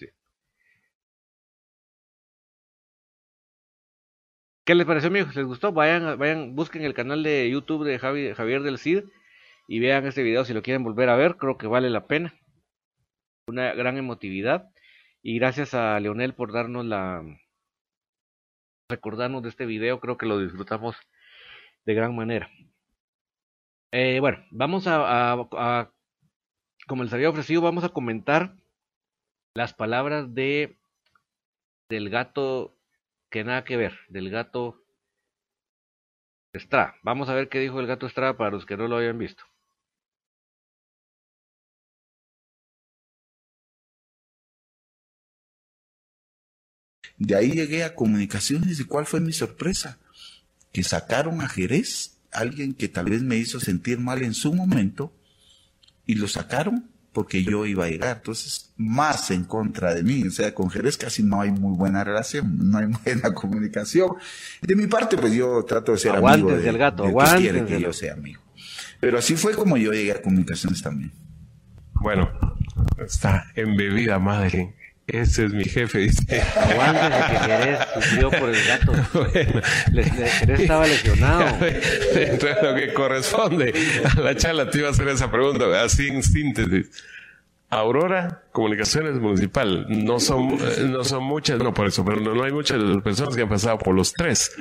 [4.63, 5.36] ¿Qué les pareció, amigos?
[5.36, 5.74] ¿Les gustó?
[5.74, 9.04] Vayan, vayan, busquen el canal de YouTube de Javier del Cid
[9.68, 11.36] y vean este video si lo quieren volver a ver.
[11.36, 12.34] Creo que vale la pena.
[13.48, 14.70] Una gran emotividad.
[15.22, 17.22] Y gracias a Leonel por darnos la.
[18.89, 20.00] Recordarnos de este video.
[20.00, 20.95] Creo que lo disfrutamos
[21.86, 22.50] de gran manera.
[23.91, 25.91] Eh, bueno, vamos a,
[26.88, 28.56] Como les había ofrecido, vamos a comentar
[29.56, 30.78] las palabras de
[31.89, 32.76] del gato
[33.30, 34.82] que nada que ver, del gato
[36.54, 36.95] Estrada.
[37.04, 39.43] Vamos a ver qué dijo el gato Estrada para los que no lo hayan visto.
[47.17, 49.97] De ahí llegué a comunicaciones y cuál fue mi sorpresa.
[50.71, 55.13] Que sacaron a Jerez, alguien que tal vez me hizo sentir mal en su momento,
[56.06, 58.17] y lo sacaron porque yo iba a llegar.
[58.17, 60.28] Entonces, más en contra de mí.
[60.28, 64.12] O sea, con Jerez casi no hay muy buena relación, no hay buena comunicación.
[64.62, 67.80] De mi parte, pues yo trato de ser amigo de, del gato, que quiere que
[67.80, 68.41] yo sea amigo.
[68.99, 71.13] Pero así fue como yo llegué a comunicaciones también.
[71.93, 72.30] Bueno,
[72.97, 74.75] está embebida madre.
[75.08, 76.41] Ese es mi jefe, dice.
[76.56, 78.91] Aguántese que Jerez sufrió por el gato.
[79.13, 79.62] Bueno,
[80.39, 81.58] Jerez estaba lesionado.
[82.13, 86.08] Dentro de lo que corresponde a la charla te iba a hacer esa pregunta, así
[86.08, 86.88] en síntesis.
[87.76, 89.86] Aurora Comunicaciones Municipal.
[89.90, 90.58] No son,
[90.92, 93.94] no son muchas, no por eso, pero no, hay muchas personas que han pasado por
[93.94, 94.56] los tres.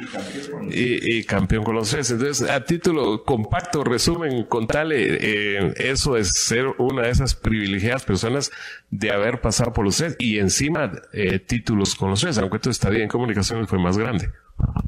[0.70, 2.10] Y, campeón con los tres.
[2.10, 8.50] Entonces, a título compacto, resumen, contale, eh, eso es ser una de esas privilegiadas personas
[8.90, 12.70] de haber pasado por los tres y encima eh, títulos con los tres, aunque tu
[12.70, 14.30] estadía en comunicaciones fue más grande.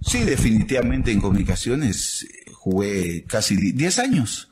[0.02, 4.48] Sí, definitivamente en comunicaciones jugué casi 10 años.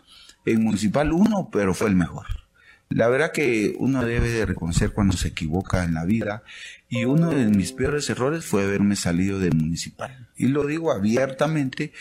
[0.47, 2.44] En Municipal uno, pero fue el mejor.
[2.89, 6.43] La verdad que uno debe de reconocer cuando se equivoca en la vida
[6.89, 10.29] y uno de mis peores errores fue haberme salido de municipal.
[10.37, 11.93] Y lo digo abiertamente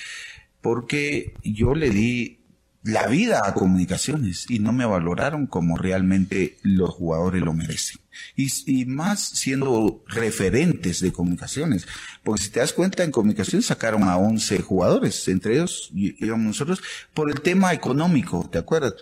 [0.61, 2.39] porque yo le di
[2.83, 8.02] la vida a comunicaciones y no me valoraron como realmente los jugadores lo merecen.
[8.35, 11.87] Y, más siendo referentes de comunicaciones.
[12.23, 16.81] Porque si te das cuenta, en comunicaciones sacaron a 11 jugadores, entre ellos íbamos nosotros,
[17.13, 18.93] por el tema económico, ¿te acuerdas?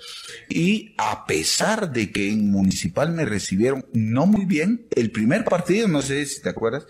[0.49, 5.87] Y a pesar de que en municipal me recibieron no muy bien, el primer partido,
[5.87, 6.85] no sé si te acuerdas,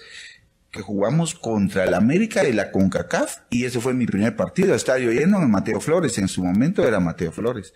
[0.71, 5.11] que jugamos contra el América de la CONCACAF y ese fue mi primer partido, estadio
[5.11, 7.73] lleno de Mateo Flores, en su momento era Mateo Flores.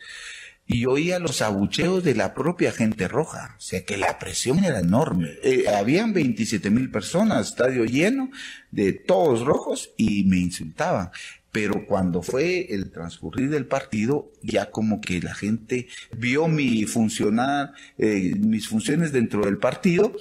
[0.67, 4.79] Y oía los abucheos de la propia gente roja, o sea que la presión era
[4.79, 5.29] enorme.
[5.43, 8.31] Eh, habían 27 mil personas, estadio lleno
[8.71, 11.11] de todos rojos y me insultaban.
[11.51, 15.87] Pero cuando fue el transcurrir del partido, ya como que la gente
[16.17, 20.11] vio mi funcionar, eh, mis funciones dentro del partido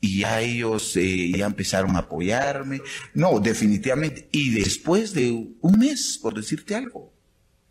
[0.00, 2.80] y ya ellos eh, ya empezaron a apoyarme.
[3.14, 4.28] No, definitivamente.
[4.32, 7.12] Y después de un mes, por decirte algo,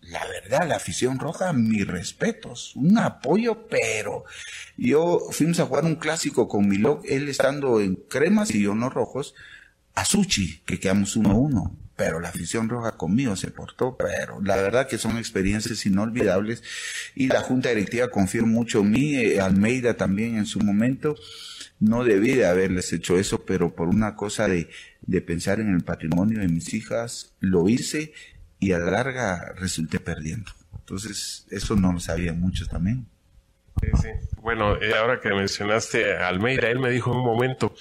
[0.10, 4.26] la verdad, la afición roja, mis respetos, un apoyo, pero
[4.78, 8.90] yo fuimos a jugar un clásico con Milok, él estando en cremas y yo no
[8.90, 9.36] rojos,
[9.96, 11.76] a Suchi, que quedamos uno a uno.
[11.96, 16.64] Pero la afición roja conmigo se portó, pero la verdad que son experiencias inolvidables
[17.14, 21.16] y la junta directiva confía mucho en mí, eh, Almeida también en su momento
[21.80, 24.70] no debí de haberles hecho eso, pero por una cosa de,
[25.02, 28.14] de pensar en el patrimonio de mis hijas, lo hice
[28.60, 30.52] y a la larga resulté perdiendo.
[30.78, 33.08] Entonces, eso no lo sabían muchos también.
[33.82, 34.10] Sí, sí.
[34.42, 37.74] Bueno, eh, ahora que mencionaste a Almeida, él me dijo en un momento,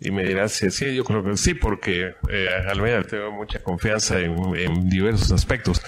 [0.00, 4.20] Y me dirás si sí, yo creo que sí, porque eh, Almeida tengo mucha confianza
[4.20, 5.82] en, diversos aspectos.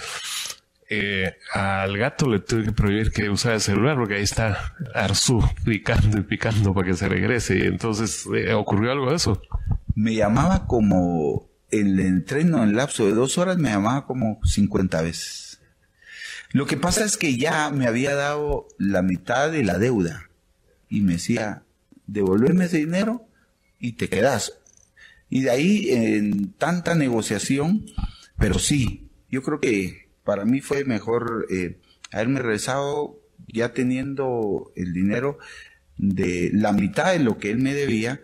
[0.89, 5.41] Eh, al gato le tuve que prohibir que usara el celular porque ahí está Arzú
[5.63, 7.59] picando y picando para que se regrese.
[7.59, 9.41] Y entonces eh, ocurrió algo de eso.
[9.95, 15.59] Me llamaba como el entreno en lapso de dos horas, me llamaba como 50 veces.
[16.51, 20.29] Lo que pasa es que ya me había dado la mitad de la deuda
[20.89, 21.63] y me decía,
[22.07, 23.25] devolverme ese dinero
[23.79, 24.59] y te quedas.
[25.29, 27.85] Y de ahí en tanta negociación,
[28.37, 31.79] pero sí, yo creo que para mí fue mejor eh,
[32.11, 33.17] haberme regresado
[33.47, 35.37] ya teniendo el dinero
[35.97, 38.21] de la mitad de lo que él me debía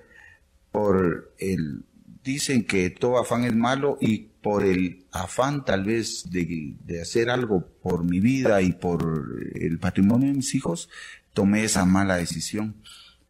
[0.71, 1.85] por el
[2.27, 7.29] dicen que todo afán es malo y por el afán tal vez de, de, hacer
[7.29, 10.89] algo por mi vida y por el patrimonio de mis hijos,
[11.33, 12.75] tomé esa mala decisión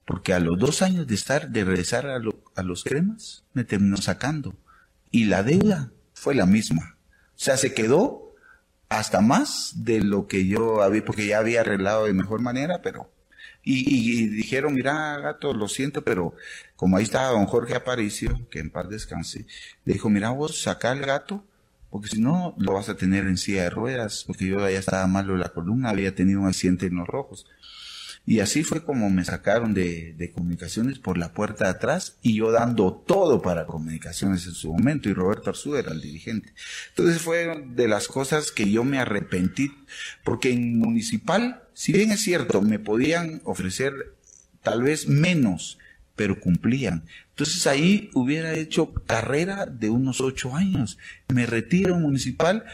[0.08, 2.22] porque a los dos años de estar, de regresar a,
[2.56, 4.56] a los cremas, me terminó sacando.
[5.12, 6.96] Y la deuda fue la misma.
[7.36, 8.34] O sea, se quedó
[8.88, 13.12] hasta más de lo que yo había, porque ya había arreglado de mejor manera, pero...
[13.70, 16.34] Y, y, dijeron, mira, gato, lo siento, pero
[16.78, 19.46] como ahí estaba don Jorge Aparicio, que en paz descanse,
[19.84, 21.44] le dijo, mira vos, saca el gato,
[21.90, 25.06] porque si no, lo vas a tener en silla de ruedas, porque yo ya estaba
[25.08, 27.46] malo la columna, había tenido un accidente en los rojos.
[28.30, 32.52] Y así fue como me sacaron de, comunicaciones por la puerta de atrás y yo
[32.52, 36.54] dando todo para comunicaciones en su momento y Roberto Arzú era el dirigente.
[36.90, 39.72] Entonces fue de las cosas que yo me arrepentí
[40.26, 43.94] porque en municipal, si bien es cierto, me podían ofrecer
[44.62, 45.80] tal vez menos,
[46.18, 47.06] pero cumplían.
[47.30, 50.98] Entonces ahí hubiera hecho carrera de unos ocho años.
[51.34, 52.66] Me retiro municipal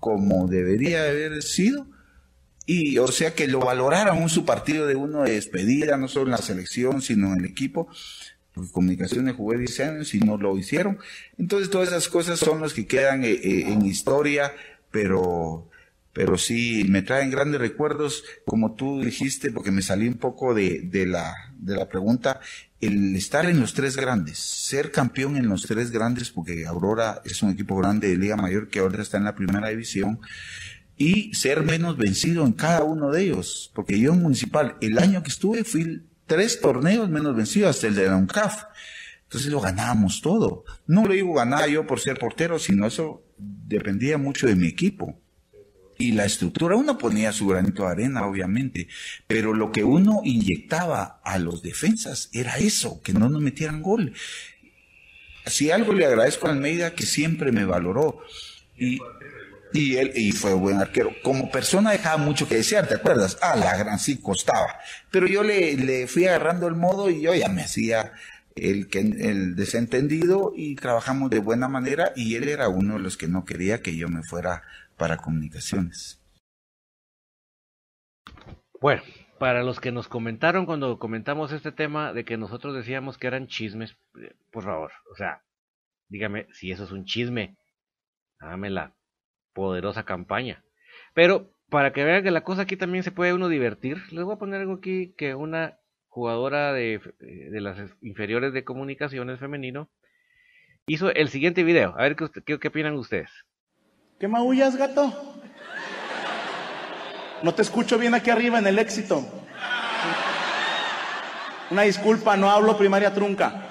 [0.00, 1.86] como debería haber sido
[2.68, 6.26] y o sea que lo valoraron un su partido de uno de despedida, no solo
[6.26, 7.88] en la selección, sino en el equipo.
[8.72, 10.98] Comunicaciones jugué 10 años y no lo hicieron.
[11.38, 14.52] Entonces todas esas cosas son las que quedan eh, eh, en historia,
[14.90, 15.70] pero,
[16.12, 20.82] pero sí me traen grandes recuerdos, como tú dijiste, porque me salí un poco de,
[20.82, 22.40] de la, de la pregunta,
[22.82, 27.42] el estar en los tres grandes, ser campeón en los tres grandes, porque Aurora es
[27.42, 30.20] un equipo grande de Liga Mayor que ahora está en la primera división,
[30.98, 33.70] y ser menos vencido en cada uno de ellos.
[33.74, 37.94] Porque yo en municipal, el año que estuve, fui tres torneos menos vencido, hasta el
[37.94, 38.64] de la UNCAF.
[39.22, 40.64] Entonces lo ganábamos todo.
[40.86, 45.20] No lo digo ganar yo por ser portero, sino eso dependía mucho de mi equipo.
[45.98, 48.88] Y la estructura, uno ponía su granito de arena, obviamente,
[49.26, 54.12] pero lo que uno inyectaba a los defensas era eso, que no nos metieran gol.
[55.46, 58.20] Si algo le agradezco a Almeida, que siempre me valoró.
[58.76, 59.00] Y,
[59.72, 61.10] y él y fue buen arquero.
[61.22, 63.38] Como persona dejaba mucho que desear, ¿te acuerdas?
[63.42, 64.78] Ah, la gran sí costaba.
[65.10, 68.12] Pero yo le, le fui agarrando el modo y yo ya me hacía
[68.56, 73.28] el, el desentendido y trabajamos de buena manera y él era uno de los que
[73.28, 74.62] no quería que yo me fuera
[74.96, 76.20] para comunicaciones.
[78.80, 79.02] Bueno,
[79.38, 83.46] para los que nos comentaron cuando comentamos este tema de que nosotros decíamos que eran
[83.46, 85.42] chismes, eh, por favor, o sea,
[86.08, 87.56] dígame si eso es un chisme,
[88.38, 88.94] hágamela
[89.58, 90.62] poderosa campaña.
[91.14, 94.34] Pero para que vean que la cosa aquí también se puede uno divertir, les voy
[94.34, 99.88] a poner algo aquí que una jugadora de, eh, de las inferiores de comunicaciones femenino
[100.86, 101.94] hizo el siguiente video.
[101.98, 103.30] A ver qué, qué, qué opinan ustedes.
[104.20, 105.12] ¿Qué maullas, gato?
[107.42, 109.24] No te escucho bien aquí arriba en el éxito.
[111.70, 113.67] Una disculpa, no hablo primaria trunca.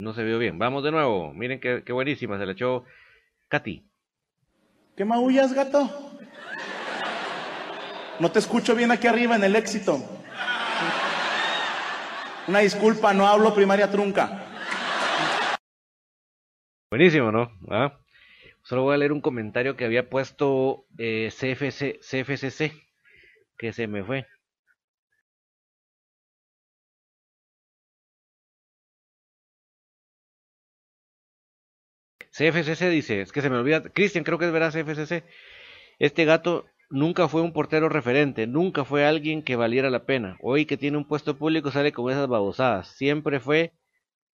[0.00, 0.58] No se vio bien.
[0.58, 1.32] Vamos de nuevo.
[1.34, 2.38] Miren qué, qué buenísima.
[2.38, 2.84] Se la echó
[3.48, 3.84] Katy.
[4.96, 5.88] ¿Qué maullas, gato?
[8.18, 9.98] No te escucho bien aquí arriba en el éxito.
[12.46, 14.44] Una disculpa, no hablo primaria trunca.
[16.90, 17.52] Buenísimo, ¿no?
[17.70, 17.98] ¿Ah?
[18.62, 22.72] Solo voy a leer un comentario que había puesto eh, CFC, CFCC,
[23.56, 24.26] que se me fue.
[32.40, 35.24] CFCC dice, es que se me olvida, Cristian creo que es verdad CFCC,
[35.98, 40.38] este gato nunca fue un portero referente, nunca fue alguien que valiera la pena.
[40.40, 43.74] Hoy que tiene un puesto público sale con esas babosadas, siempre fue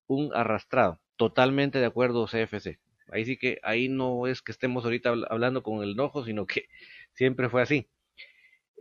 [0.06, 1.00] un arrastrado.
[1.16, 2.78] Totalmente de acuerdo CFC.
[3.10, 6.68] Ahí sí que, ahí no es que estemos ahorita hablando con el enojo, sino que
[7.12, 7.88] siempre fue así.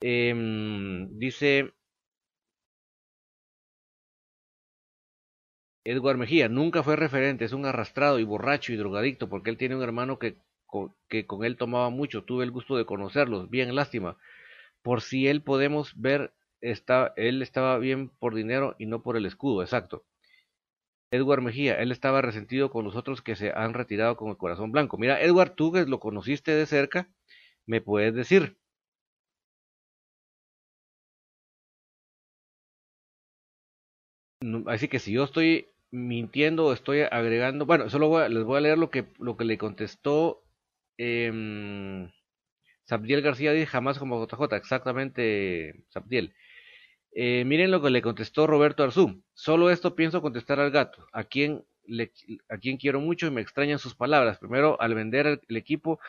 [0.01, 0.35] Eh,
[1.09, 1.73] dice
[5.85, 9.75] Edward Mejía nunca fue referente, es un arrastrado y borracho y drogadicto porque él tiene
[9.77, 10.35] un hermano que,
[11.07, 14.17] que con él tomaba mucho, tuve el gusto de conocerlos, bien lástima.
[14.81, 19.25] Por si él podemos ver está, él estaba bien por dinero y no por el
[19.25, 20.05] escudo, exacto.
[21.09, 24.71] Edward Mejía, él estaba resentido con los otros que se han retirado con el corazón
[24.71, 24.99] blanco.
[24.99, 27.09] Mira, Edward, tú que lo conociste de cerca,
[27.65, 28.57] me puedes decir.
[34.67, 38.77] Así que si yo estoy mintiendo o estoy agregando, bueno, solo les voy a leer
[38.77, 40.43] lo que, lo que le contestó
[40.97, 42.09] eh,
[42.85, 46.33] Sabdiel García dice jamás como JJ, exactamente Sabdiel.
[47.11, 49.23] Eh, miren lo que le contestó Roberto Arzú.
[49.33, 52.11] Solo esto pienso contestar al gato, a quien, le,
[52.49, 54.37] a quien quiero mucho y me extrañan sus palabras.
[54.37, 55.99] Primero, al vender el, equipo,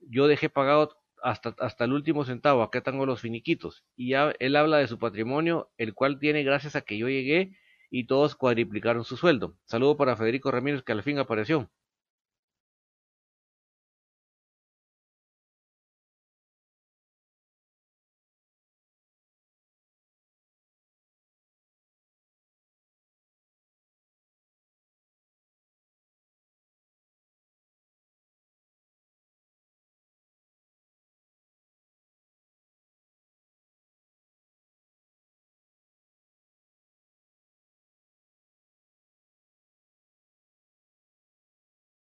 [0.00, 3.84] yo dejé pagado hasta, hasta el último centavo, acá tengo los finiquitos.
[3.96, 7.56] Y él habla de su patrimonio, el cual tiene gracias a que yo llegué
[7.92, 9.56] y todos cuadriplicaron su sueldo.
[9.66, 11.70] Saludo para Federico Ramírez, que al fin apareció.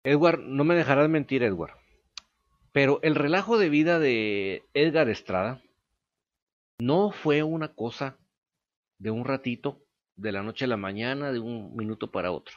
[0.08, 1.74] Edward, no me dejarás mentir, Edward.
[2.72, 5.62] Pero el relajo de vida de Edgar Estrada
[6.80, 8.18] no fue una cosa
[9.00, 9.84] de un ratito,
[10.16, 12.56] de la noche a la mañana, de un minuto para otro.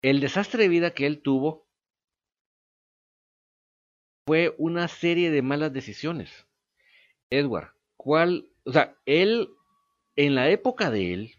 [0.00, 1.66] El desastre de vida que él tuvo
[4.26, 6.46] fue una serie de malas decisiones.
[7.28, 8.48] Edward, ¿cuál?
[8.64, 9.50] O sea, él,
[10.16, 11.34] en la época de él,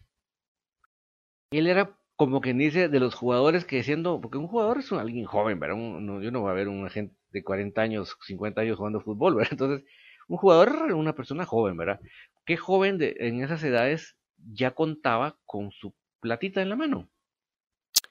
[1.49, 4.99] él era como quien dice, de los jugadores que siendo, porque un jugador es un,
[4.99, 5.77] alguien joven, ¿verdad?
[5.77, 9.35] No, yo no voy a ver un gente de 40 años, 50 años jugando fútbol,
[9.35, 9.53] ¿verdad?
[9.53, 9.87] Entonces,
[10.27, 12.01] un jugador una persona joven, ¿verdad?
[12.45, 14.17] ¿Qué joven de, en esas edades
[14.51, 17.09] ya contaba con su platita en la mano?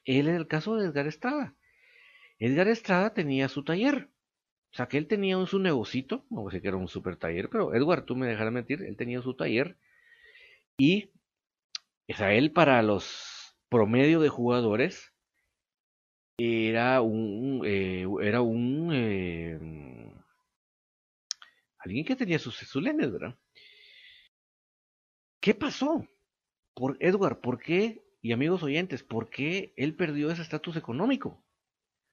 [0.06, 1.54] Él es el caso de Edgar Estrada.
[2.38, 4.09] Edgar Estrada tenía su taller.
[4.72, 7.50] O sea, que él tenía un, su negocito, no sé que era un super taller,
[7.50, 9.76] pero Edward, tú me dejarás mentir, él tenía su taller.
[10.78, 11.11] Y,
[12.09, 13.38] o sea, él para los
[13.69, 15.12] promedio de jugadores
[16.39, 20.14] era un eh, era un eh,
[21.79, 23.37] alguien que tenía sus, sus lenes, ¿verdad?
[25.41, 26.07] ¿Qué pasó?
[26.75, 28.05] Por Edward, ¿por qué?
[28.21, 31.45] Y amigos oyentes, ¿por qué él perdió ese estatus económico?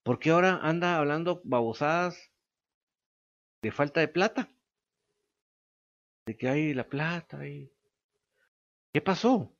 [0.03, 2.31] ¿Por qué ahora anda hablando babosadas
[3.61, 4.51] de falta de plata?
[6.27, 7.71] De que hay la plata y...
[8.93, 9.54] ¿Qué pasó?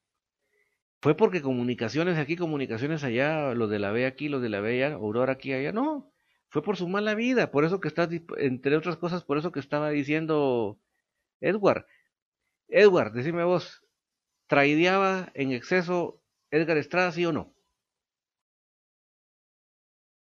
[1.02, 4.84] Fue porque comunicaciones aquí, comunicaciones allá, los de la B aquí, los de la B
[4.84, 6.12] allá, Aurora aquí, allá, no,
[6.50, 9.60] fue por su mala vida, por eso que está, entre otras cosas, por eso que
[9.60, 10.80] estaba diciendo
[11.42, 11.86] Edward.
[12.68, 13.84] Edward, decime vos,
[14.48, 16.22] ¿traideaba en exceso
[16.52, 17.54] Edgar Estrada, sí o no?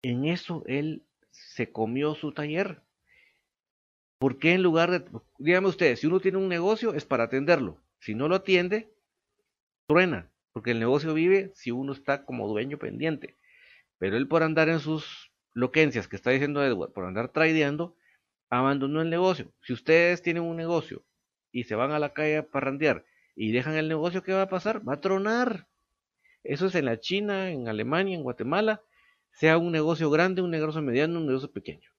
[0.02, 2.82] En eso él se comió su taller.
[4.18, 5.04] ¿Por qué en lugar de,
[5.38, 8.92] dígame usted, si uno tiene un negocio es para atenderlo, si no lo atiende,
[9.86, 13.36] truena, porque el negocio vive si uno está como dueño pendiente.
[13.98, 17.96] Pero él por andar en sus loquencias, que está diciendo Edward, por andar traideando,
[18.48, 19.52] abandonó el negocio.
[19.62, 21.04] Si ustedes tienen un negocio
[21.50, 24.48] y se van a la calle a parrandear y dejan el negocio, ¿qué va a
[24.48, 24.88] pasar?
[24.88, 25.66] Va a tronar.
[26.44, 28.80] Eso es en la China, en Alemania, en Guatemala,
[29.32, 31.90] sea un negocio grande, un negocio mediano, un negocio pequeño.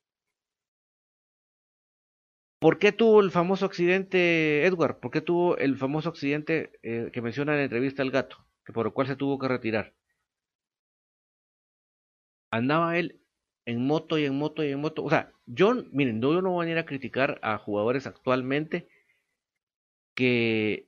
[2.66, 4.99] ¿Por qué tuvo el famoso accidente, Edward?
[4.99, 8.47] ¿Por qué tuvo el famoso accidente eh, que menciona en la entrevista el gato?
[8.66, 9.93] Que por el cual se tuvo que retirar.
[12.49, 13.22] Andaba él
[13.66, 15.03] en moto y en moto y en moto.
[15.03, 18.88] O sea, yo, miren, yo no voy a ir a criticar a jugadores actualmente
[20.16, 20.88] que,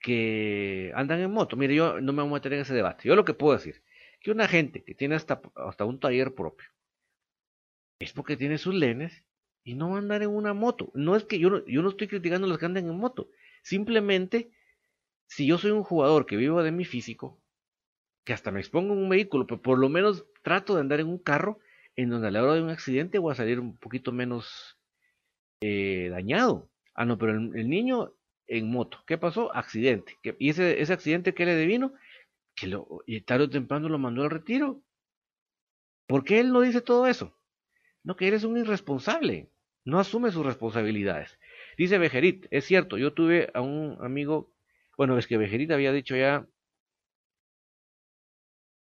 [0.00, 1.56] que andan en moto.
[1.56, 3.06] Mire, yo no me voy a meter en ese debate.
[3.06, 3.84] Yo lo que puedo decir,
[4.20, 6.66] que una gente que tiene hasta, hasta un taller propio,
[8.00, 9.24] es porque tiene sus lenes
[9.64, 10.90] y no andar en una moto.
[10.94, 13.30] No es que yo no, yo no estoy criticando a los que andan en moto.
[13.62, 14.50] Simplemente,
[15.26, 17.40] si yo soy un jugador que vivo de mi físico,
[18.24, 21.08] que hasta me expongo en un vehículo, pero por lo menos trato de andar en
[21.08, 21.58] un carro
[21.96, 24.78] en donde a la hora de un accidente voy a salir un poquito menos
[25.60, 26.70] eh, dañado.
[26.94, 28.12] Ah, no, pero el, el, niño
[28.46, 29.54] en moto, ¿qué pasó?
[29.54, 30.18] Accidente.
[30.38, 31.94] ¿Y ese, ese accidente que le devino?
[32.54, 34.82] Que lo, y tarde o temprano lo mandó al retiro.
[36.06, 37.36] ¿Por qué él no dice todo eso?
[38.02, 39.50] No, que eres un irresponsable
[39.84, 41.38] no asume sus responsabilidades.
[41.76, 44.50] Dice Bejerit, es cierto, yo tuve a un amigo,
[44.96, 46.46] bueno, es que Bejerit había dicho ya,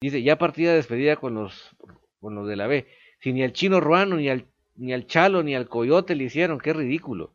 [0.01, 1.75] dice, ya partida despedida con los,
[2.19, 2.87] con los de la B,
[3.19, 6.59] si ni al chino ruano, ni al, ni al chalo, ni al coyote le hicieron,
[6.59, 7.33] qué ridículo.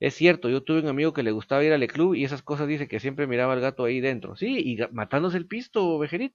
[0.00, 2.66] Es cierto, yo tuve un amigo que le gustaba ir al club y esas cosas
[2.66, 4.34] dice que siempre miraba al gato ahí dentro.
[4.34, 6.34] Sí, y matándose el pisto, Bejerit.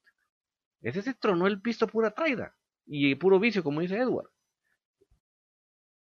[0.81, 2.55] Ese se tronó el pisto pura traida
[2.85, 4.29] y puro vicio, como dice Edward.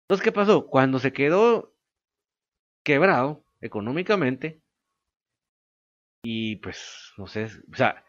[0.08, 0.66] Entonces, ¿qué pasó?
[0.66, 1.74] Cuando se quedó
[2.82, 4.62] quebrado económicamente,
[6.22, 8.04] y pues, no sé, o sea,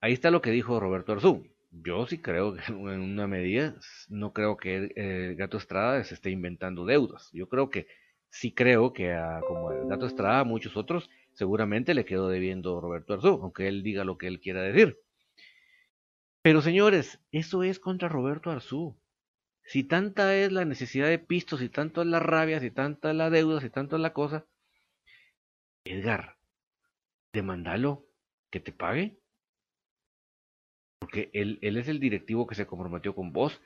[0.00, 1.46] ahí está lo que dijo Roberto Arzú.
[1.70, 3.76] Yo sí creo que en una medida,
[4.08, 7.30] no creo que el Gato Estrada se esté inventando deudas.
[7.32, 7.86] Yo creo que
[8.28, 12.80] sí creo que a, como el Gato Estrada, a muchos otros, seguramente le quedó debiendo
[12.80, 14.98] Roberto Arzú, aunque él diga lo que él quiera decir.
[16.42, 18.99] Pero señores, eso es contra Roberto Arzú.
[19.70, 23.16] Si tanta es la necesidad de pistos, si tanto es la rabia, si tanta es
[23.16, 24.44] la deuda, si tanto es la cosa,
[25.84, 26.38] Edgar,
[27.32, 28.04] demandalo,
[28.50, 29.20] que te pague.
[30.98, 33.62] Porque él, él es el directivo que se comprometió con vos.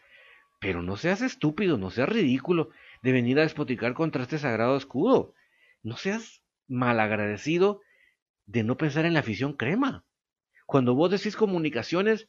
[0.60, 2.68] Pero no seas estúpido, no seas ridículo
[3.00, 5.32] de venir a despoticar contra este sagrado escudo.
[5.82, 7.80] No seas malagradecido
[8.44, 10.04] de no pensar en la afición crema.
[10.66, 12.28] Cuando vos decís comunicaciones,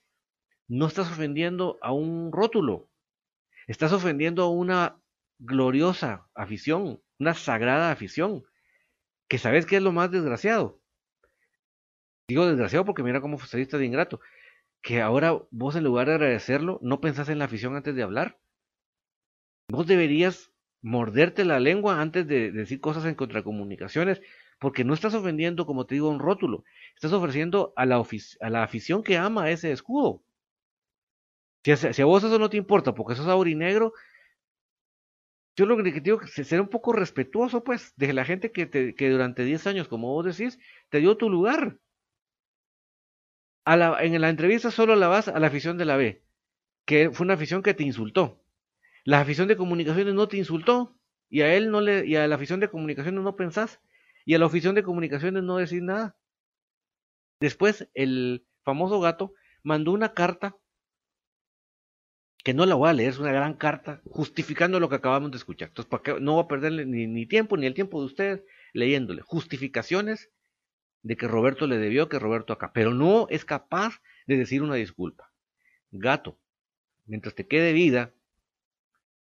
[0.69, 2.89] no estás ofendiendo a un rótulo,
[3.68, 4.99] estás ofendiendo a una
[5.39, 8.43] gloriosa afición, una sagrada afición,
[9.28, 10.82] que sabes que es lo más desgraciado.
[12.28, 14.20] Digo desgraciado porque mira cómo saliste de ingrato,
[14.82, 18.39] que ahora vos en lugar de agradecerlo, no pensás en la afición antes de hablar.
[19.70, 20.51] Vos deberías
[20.82, 24.22] morderte la lengua antes de decir cosas en contracomunicaciones,
[24.59, 26.63] porque no estás ofendiendo, como te digo, un rótulo,
[26.95, 28.03] estás ofreciendo a la,
[28.41, 30.24] a la afición que ama ese escudo.
[31.66, 33.93] Si a, vos eso no te importa porque sos aurinegro,
[35.57, 38.93] yo lo que digo es ser un poco respetuoso, pues, de la gente que, te,
[38.93, 40.59] que durante 10 años, como vos decís,
[40.89, 41.80] te dio tu lugar.
[43.66, 46.24] En la entrevista solo la vas a la afición de la B,
[46.86, 48.43] que fue una afición que te insultó.
[49.03, 50.99] La afición de comunicaciones no te insultó,
[51.30, 53.82] y a él no le, y a la afición de comunicaciones no pensás,
[54.24, 56.16] y a la afición de comunicaciones no decís nada.
[57.39, 60.55] Después, el famoso gato mandó una carta
[62.45, 65.37] que no la voy a leer, es una gran carta justificando lo que acabamos de
[65.37, 65.69] escuchar.
[65.69, 69.23] Entonces, ¿para no voy a perderle ni, tiempo ni el tiempo de ustedes leyéndole.
[69.23, 70.29] Justificaciones
[71.01, 74.75] de que Roberto le debió, que Roberto acá, pero no es capaz de decir una
[74.75, 75.33] disculpa.
[75.89, 76.39] Gato,
[77.07, 78.13] mientras te quede vida,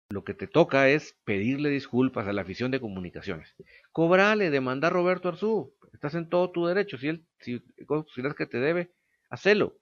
[0.10, 3.54] lo que te toca es pedirle disculpas a la afición de comunicaciones.
[3.92, 5.76] Cobrale, demanda a Roberto Arzú.
[5.94, 6.98] Estás en todo tu derecho.
[6.98, 8.92] Si él, si consideras que te debe,
[9.30, 9.78] hacelo.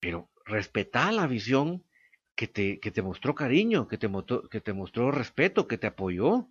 [0.00, 1.84] Pero respeta la afición
[2.48, 6.48] que te, mostró cariño, que te mostró, respeto, que te apoyó.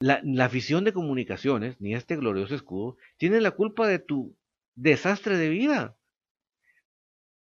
[0.00, 4.36] La, la, afición de comunicaciones, ni este glorioso escudo, tiene la culpa de tu
[4.74, 5.96] desastre de vida.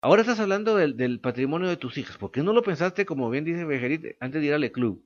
[0.01, 2.17] Ahora estás hablando del, del patrimonio de tus hijas.
[2.17, 5.05] ¿Por qué no lo pensaste, como bien dice Bejerit, antes de ir al club?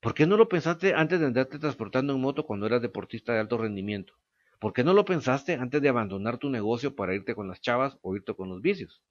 [0.00, 3.40] ¿Por qué no lo pensaste antes de andarte transportando en moto cuando eras deportista de
[3.40, 4.14] alto rendimiento?
[4.60, 7.98] ¿Por qué no lo pensaste antes de abandonar tu negocio para irte con las chavas
[8.02, 9.02] o irte con los vicios?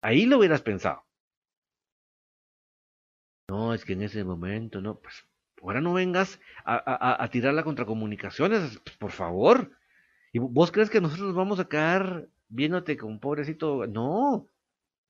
[0.00, 1.04] Ahí lo hubieras pensado.
[3.48, 5.26] No, es que en ese momento, no, pues
[5.62, 9.72] ahora no vengas a, a, a tirar la contracomunicaciones, pues, por favor.
[10.32, 13.86] ¿Y vos crees que nosotros nos vamos a quedar viéndote como un pobrecito?
[13.86, 14.48] No,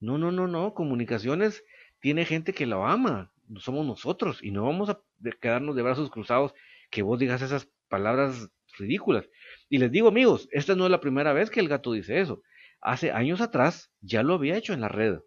[0.01, 0.75] no, no, no, no.
[0.75, 1.65] Comunicaciones
[2.01, 5.01] tiene gente que lo ama, somos nosotros, y no vamos a
[5.41, 6.55] quedarnos de brazos cruzados
[6.91, 9.29] que vos digas esas palabras ridículas.
[9.71, 12.43] Y les digo, amigos, esta no es la primera vez que el gato dice eso.
[12.81, 15.21] Hace años atrás ya lo había hecho en la red.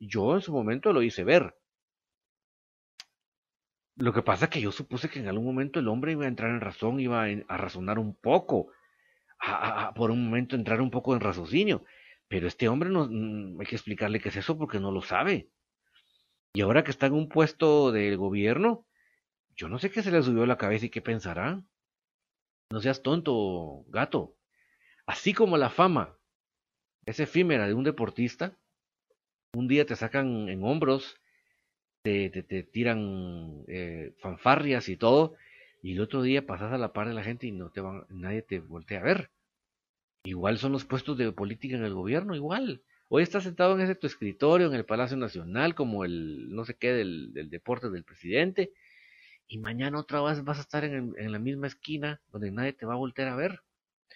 [0.00, 1.57] Yo en su momento lo hice ver.
[3.98, 6.28] Lo que pasa es que yo supuse que en algún momento el hombre iba a
[6.28, 8.70] entrar en razón, iba a, razonar un poco,
[9.40, 11.84] a, por un momento entrar un poco en raciocinio.
[12.28, 15.50] Pero este hombre no mm, hay que explicarle qué es eso porque no lo sabe.
[16.54, 18.86] Y ahora que está en un puesto del gobierno,
[19.56, 21.60] yo no sé qué se le subió a la cabeza y qué pensará.
[22.70, 24.36] No seas tonto, gato.
[25.06, 26.16] Así como la fama
[27.04, 28.56] es efímera de un deportista,
[29.54, 31.20] un día te sacan en hombros
[32.02, 35.34] te, te, tiran eh, fanfarrias y todo,
[35.82, 38.04] y el otro día pasas a la par de la gente y no te van,
[38.08, 39.30] nadie te voltea a ver.
[40.24, 42.82] Igual son los puestos de política en el gobierno, igual.
[43.08, 46.74] Hoy estás sentado en ese tu escritorio, en el Palacio Nacional, como el no sé
[46.74, 48.72] qué del, deporte del presidente,
[49.46, 52.84] y mañana otra vez vas a estar en, en, la misma esquina donde nadie te
[52.84, 53.62] va a voltear a ver.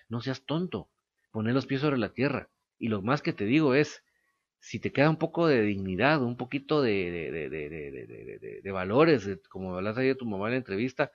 [0.08, 0.90] No seas tonto,
[1.30, 2.50] poner los pies sobre la tierra.
[2.78, 4.04] Y lo más que te digo es,
[4.62, 9.76] si te queda un poco de dignidad, un poquito de, de, de, de valores, como
[9.76, 11.12] hablas ayer de tu mamá en la entrevista,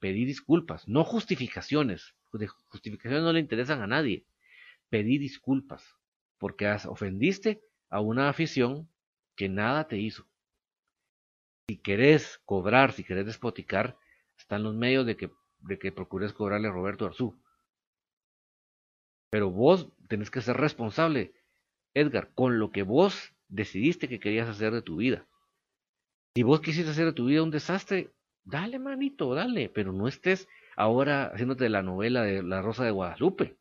[0.00, 2.14] pedir disculpas, no justificaciones.
[2.68, 4.26] Justificaciones no le interesan a nadie.
[4.90, 5.84] Pedir disculpas,
[6.38, 8.88] porque ofendiste a una afición
[9.36, 10.26] que nada te hizo.
[11.68, 13.96] Si querés cobrar, si querés despoticar,
[14.36, 15.30] Están los medios de que,
[15.70, 17.28] de que procures cobrarle a Roberto Arzú.
[19.30, 21.34] Pero vos tenés que ser responsable,
[21.94, 25.26] Edgar, con lo que vos decidiste que querías hacer de tu vida.
[26.36, 28.10] Si vos quisiste hacer de tu vida un desastre,
[28.44, 33.56] dale, manito, dale, pero no estés ahora haciéndote la novela de La Rosa de Guadalupe.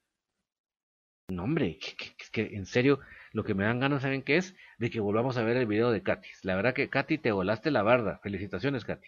[1.30, 1.80] No, hombre,
[2.20, 3.00] es que, en serio,
[3.34, 4.56] lo que me dan ganas, ¿saben qué es?
[4.78, 6.30] De que volvamos a ver el video de Katy.
[6.44, 8.20] La verdad que Katy te volaste la barda.
[8.24, 9.08] Felicitaciones, Katy.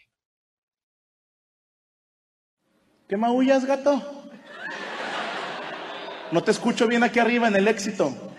[3.07, 4.01] ¿Qué maullas, gato?
[6.31, 8.30] No te escucho bien aquí arriba en el éxito.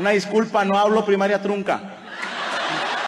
[0.00, 3.06] Una disculpa, no hablo primaria trunca.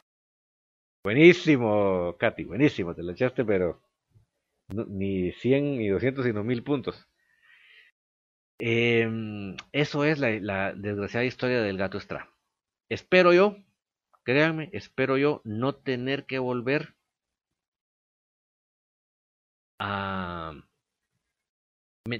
[1.03, 2.95] Buenísimo, Katy, buenísimo.
[2.95, 3.81] Te lo echaste, pero
[4.69, 7.09] ni 100 ni 200, sino 1000 puntos.
[8.59, 12.29] Em, eso es la, desgraciada historia del gato Stra.
[12.91, 13.57] Espero yo,
[14.23, 16.95] créanme, espero yo no tener que volver
[19.79, 20.53] a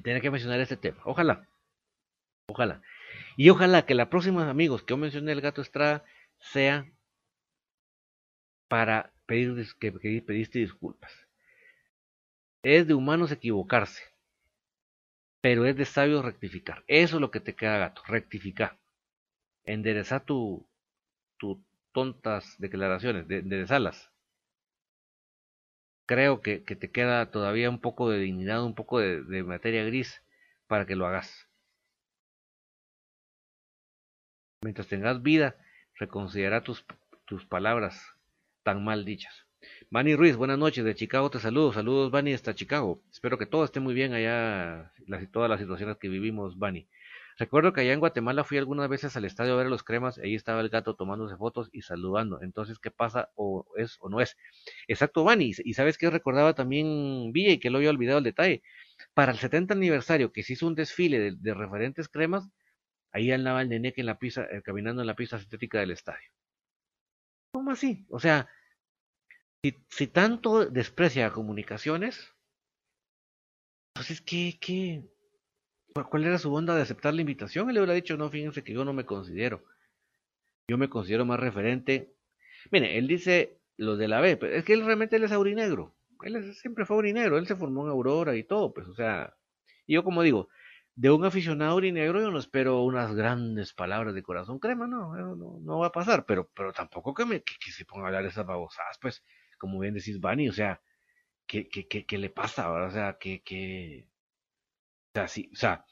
[0.03, 1.03] tener que mencionar este tema.
[1.05, 1.47] Ojalá,
[2.49, 2.81] ojalá.
[3.37, 6.05] Y ojalá que la próxima, amigos, que yo mencioné el gato Estrada
[6.39, 6.91] sea
[8.69, 11.13] para pedir que pediste disculpas.
[12.63, 14.13] Es de humanos equivocarse
[15.43, 16.85] pero es de sabio rectificar.
[16.87, 18.79] Eso es lo que te queda, gato, rectificar.
[19.65, 20.67] Enderezar tu,
[21.37, 21.59] tus
[21.93, 24.11] tontas declaraciones, de, enderezarlas.
[26.07, 30.23] Creo que, te queda todavía un poco de dignidad, un poco de materia gris
[30.69, 31.49] para que lo hagas.
[34.63, 35.57] Mientras tengas vida,
[35.97, 36.85] reconsidera tus,
[37.27, 38.01] tus palabras
[38.63, 39.45] tan mal dichas.
[39.91, 41.73] Vani Ruiz, buenas noches, de Chicago te saludo.
[41.73, 43.03] Saludos, Vani, hasta Chicago.
[43.11, 44.93] Espero que todo esté muy bien allá,
[45.33, 46.89] todas las situaciones que vivimos, Vani.
[47.39, 50.37] Recuerdo que allá en Guatemala fui algunas veces al estadio a ver los cremas, ahí
[50.37, 52.41] estaba el gato tomándose fotos y saludando.
[52.43, 53.31] Entonces, ¿qué pasa?
[53.35, 54.37] ¿O es o no es?
[54.87, 55.53] Exacto, Vani.
[55.65, 58.63] Y sabes que recordaba también Villa y que lo había olvidado el detalle.
[59.15, 62.49] Para el 70 aniversario que se hizo un desfile de, referentes cremas,
[63.13, 66.31] ahí andaba el neneque en la pista, eh, caminando en la pista sintética del estadio.
[67.53, 68.07] ¿Cómo así?
[68.09, 68.49] O sea,
[69.89, 72.35] si, tanto desprecia comunicaciones,
[73.95, 75.05] entonces, ¿qué, qué?
[76.11, 77.69] ¿Cuál era su onda de aceptar la invitación?
[77.69, 79.63] Él le hubiera dicho, no, fíjense que yo no me considero.
[80.67, 82.15] Yo me considero más referente.
[82.71, 85.95] Mire, él dice lo de la B, pero es que él realmente es aurinegro.
[86.23, 89.37] Él siempre fue aurinegro, él se formó en Aurora y todo, pues, o sea,
[89.87, 90.49] y yo como digo,
[90.95, 95.59] de un aficionado aurinegro yo no espero unas grandes palabras de corazón crema, no, no,
[95.61, 98.47] no va a pasar, pero, pero tampoco que, me, que, se ponga a hablar esas
[98.47, 99.25] babosadas, pues,
[99.59, 100.83] como bien decís, Bani, o sea,
[101.47, 102.71] ¿qué, qué, qué, le pasa?
[102.73, 104.07] O sea, que, que,
[105.15, 105.85] o sea, sí, o sea,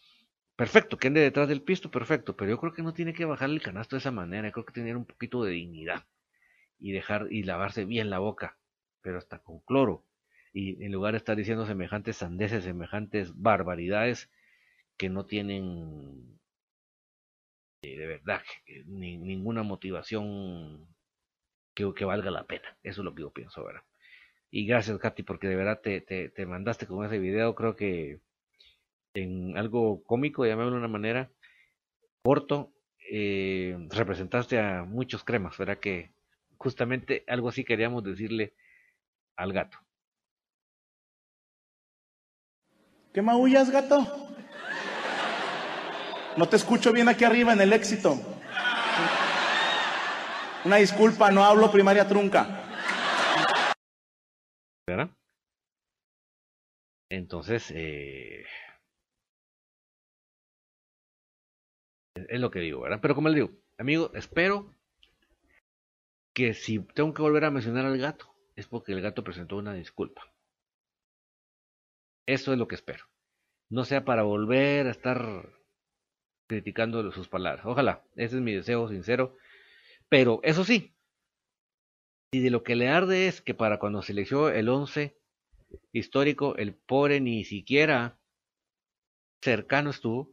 [0.56, 3.50] perfecto, que ande detrás del pisto, perfecto, pero yo creo que no tiene que bajar
[3.50, 6.06] el canasto de esa manera, yo creo que tener un poquito de dignidad
[6.78, 8.58] y dejar y lavarse bien la boca,
[9.02, 10.06] pero hasta con cloro,
[10.52, 14.30] y en lugar de estar diciendo semejantes sandeces, semejantes barbaridades
[15.00, 16.38] que no tienen
[17.82, 18.42] eh, de verdad
[18.84, 20.86] ni, ninguna motivación
[21.74, 22.76] que, valga la pena.
[22.82, 23.80] Eso es lo que yo pienso, ¿verdad?
[24.50, 27.54] Y gracias, Katy, porque de verdad te, te, mandaste con ese video.
[27.54, 28.20] Creo que
[29.14, 31.32] en algo cómico, llamémoslo de una manera,
[32.22, 32.74] corto,
[33.10, 35.78] eh, representaste a muchos cremas, ¿verdad?
[35.78, 36.12] Que
[36.58, 38.52] justamente algo así queríamos decirle
[39.36, 39.78] al gato.
[43.14, 44.30] ¿Qué maullas, gato?
[46.36, 48.18] No te escucho bien aquí arriba en el éxito.
[50.64, 52.46] Una disculpa, no hablo primaria trunca.
[54.86, 55.10] ¿Verdad?
[57.08, 58.44] Entonces, eh,
[62.14, 63.00] es lo que digo, ¿verdad?
[63.02, 64.74] Pero como le digo, amigo, espero
[66.34, 69.74] que si tengo que volver a mencionar al gato, es porque el gato presentó una
[69.74, 70.32] disculpa.
[72.26, 73.04] Eso es lo que espero.
[73.70, 75.59] No sea para volver a estar
[76.50, 77.64] criticando sus palabras.
[77.64, 79.36] Ojalá, ese es mi deseo sincero.
[80.08, 80.92] Pero eso sí,
[82.32, 85.16] si de lo que le arde es que para cuando se eligió el 11
[85.92, 88.18] histórico, el pobre ni siquiera
[89.40, 90.32] cercano estuvo.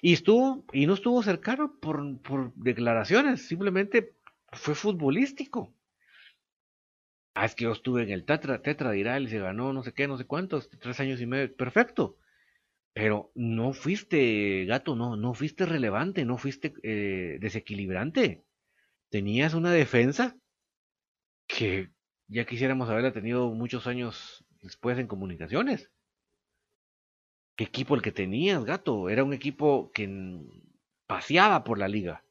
[0.00, 4.14] Y estuvo, y no estuvo cercano por, por declaraciones, simplemente
[4.52, 5.74] fue futbolístico.
[7.34, 9.92] Ah, es que yo estuve en el Tetra, Tetra dirá, y se ganó no sé
[9.92, 12.16] qué, no sé cuántos, tres años y medio, perfecto.
[12.94, 18.44] Pero no fuiste, gato, no, no fuiste relevante, no fuiste eh, desequilibrante
[19.12, 20.34] tenías una defensa
[21.46, 21.90] que
[22.28, 25.90] ya quisiéramos haberla tenido muchos años después en comunicaciones.
[27.54, 29.10] ¿Qué equipo el que tenías, gato?
[29.10, 30.08] Era un equipo que
[31.06, 32.24] paseaba por la liga,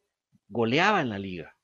[0.49, 1.55] goleaba en la liga.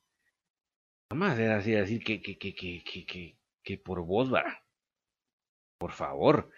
[1.09, 4.63] Nada más era así decir que, que, que, que, que, por vos, va.
[5.79, 6.51] Por favor.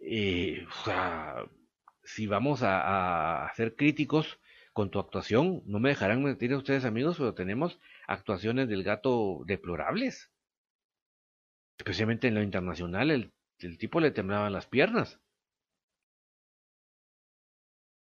[0.00, 1.44] Eh, o sea,
[2.14, 4.40] si vamos a, a, ser críticos
[4.72, 9.42] con tu actuación, no me dejarán mentir a ustedes amigos, pero tenemos actuaciones del gato
[9.46, 10.30] deplorables.
[11.78, 15.20] Especialmente en lo internacional, el, tipo le temblaban las piernas.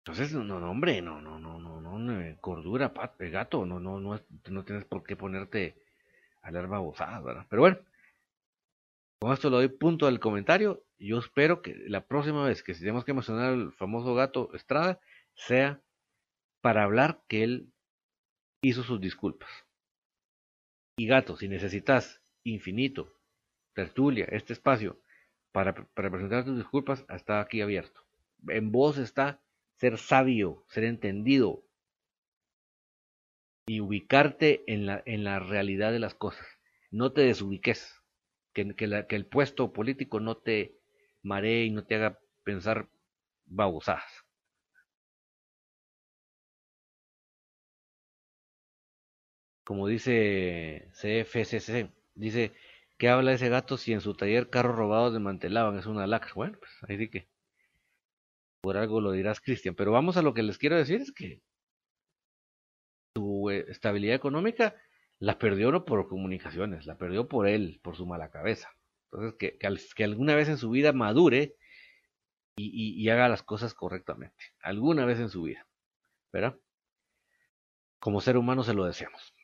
[0.04, 4.20] Entonces, no, no, hombre, no, no, no, no, no, cordura, pat, gato, no, no, no,
[4.48, 5.76] no tienes por qué ponerte
[6.42, 7.46] a leer babosadas, ¿verdad?
[7.48, 7.78] Pero bueno,
[9.20, 10.82] con esto le doy punto al comentario.
[10.98, 14.98] Yo espero que la próxima vez que tenemos que mencionar al famoso gato Estrada
[15.34, 15.82] sea
[16.62, 17.72] para hablar que él
[18.62, 19.50] hizo sus disculpas.
[20.98, 23.12] Y gato, si necesitas infinito,
[23.74, 25.00] tertulia, este espacio
[25.52, 28.02] para, presentar tus disculpas, está aquí abierto.
[28.48, 29.42] En vos está
[29.76, 31.62] ser sabio, ser entendido
[33.66, 36.46] y ubicarte en la, en la realidad de las cosas.
[36.90, 37.99] No te desubiques,
[38.76, 40.76] que, el puesto político no te
[41.22, 42.88] maree y no te haga pensar
[43.46, 44.24] babosadas.
[49.64, 52.52] Como dice CFCC, dice,
[52.98, 55.78] ¿qué habla ese gato si en su taller carros robados desmantelaban?
[55.78, 56.32] Es una lacra.
[56.34, 57.28] Bueno, pues ahí sí que
[58.60, 59.74] por algo lo dirás, Cristian.
[59.74, 61.42] Pero vamos a lo que les quiero decir, es que
[63.16, 64.74] su eh, estabilidad económica
[65.20, 68.70] la perdió no por comunicaciones, la perdió por él, por su mala cabeza.
[69.12, 71.56] Entonces, que, que, alguna vez en su vida madure
[72.56, 74.52] y, y, haga las cosas correctamente.
[74.60, 75.66] Alguna vez en su vida.
[76.32, 76.56] ¿Verdad?
[77.98, 79.34] Como ser humano se lo deseamos.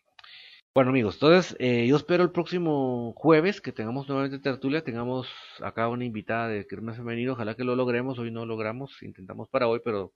[0.74, 5.26] Bueno amigos, entonces eh, yo espero el próximo jueves que tengamos nuevamente tertulia, tengamos
[5.60, 9.48] acá una invitada de Kermes Femenino, ojalá que lo logremos, hoy no lo logramos, intentamos
[9.48, 10.12] para hoy, pero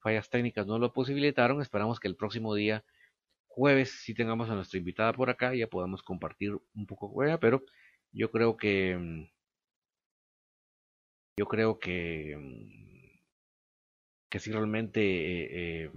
[0.00, 2.84] fallas técnicas no lo posibilitaron, esperamos que el próximo día
[3.54, 7.38] jueves sí tengamos a nuestra invitada por acá ya podamos compartir un poco con ella,
[7.38, 7.62] pero
[8.12, 9.26] yo creo que mm,
[11.36, 12.92] yo creo que mm,
[14.30, 15.90] que si realmente eh, eh,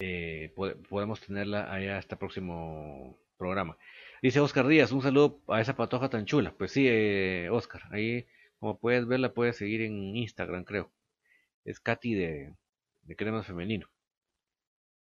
[0.00, 0.54] eh,
[0.88, 3.78] podemos tenerla allá este próximo programa.
[4.22, 6.54] Dice Oscar Díaz, un saludo a esa patoja tan chula.
[6.58, 6.88] Pues sí,
[7.50, 8.26] Oscar, ahí
[8.58, 10.92] como puedes verla, puedes seguir en Instagram, creo.
[11.64, 12.54] Es Katy de,
[13.02, 13.88] de Cremas Femenino.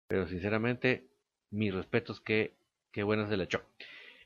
[0.09, 1.09] Pero sinceramente,
[1.51, 2.55] mis respetos, que,
[2.93, 3.63] qué buena se la echó.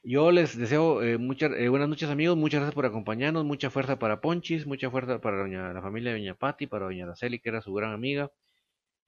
[0.03, 3.99] Yo les deseo eh, muchas eh, buenas noches amigos, muchas gracias por acompañarnos, mucha fuerza
[3.99, 7.51] para Ponchis, mucha fuerza para doña, la familia de Doña Patti, para Doña Araceli, que
[7.51, 8.31] era su gran amiga,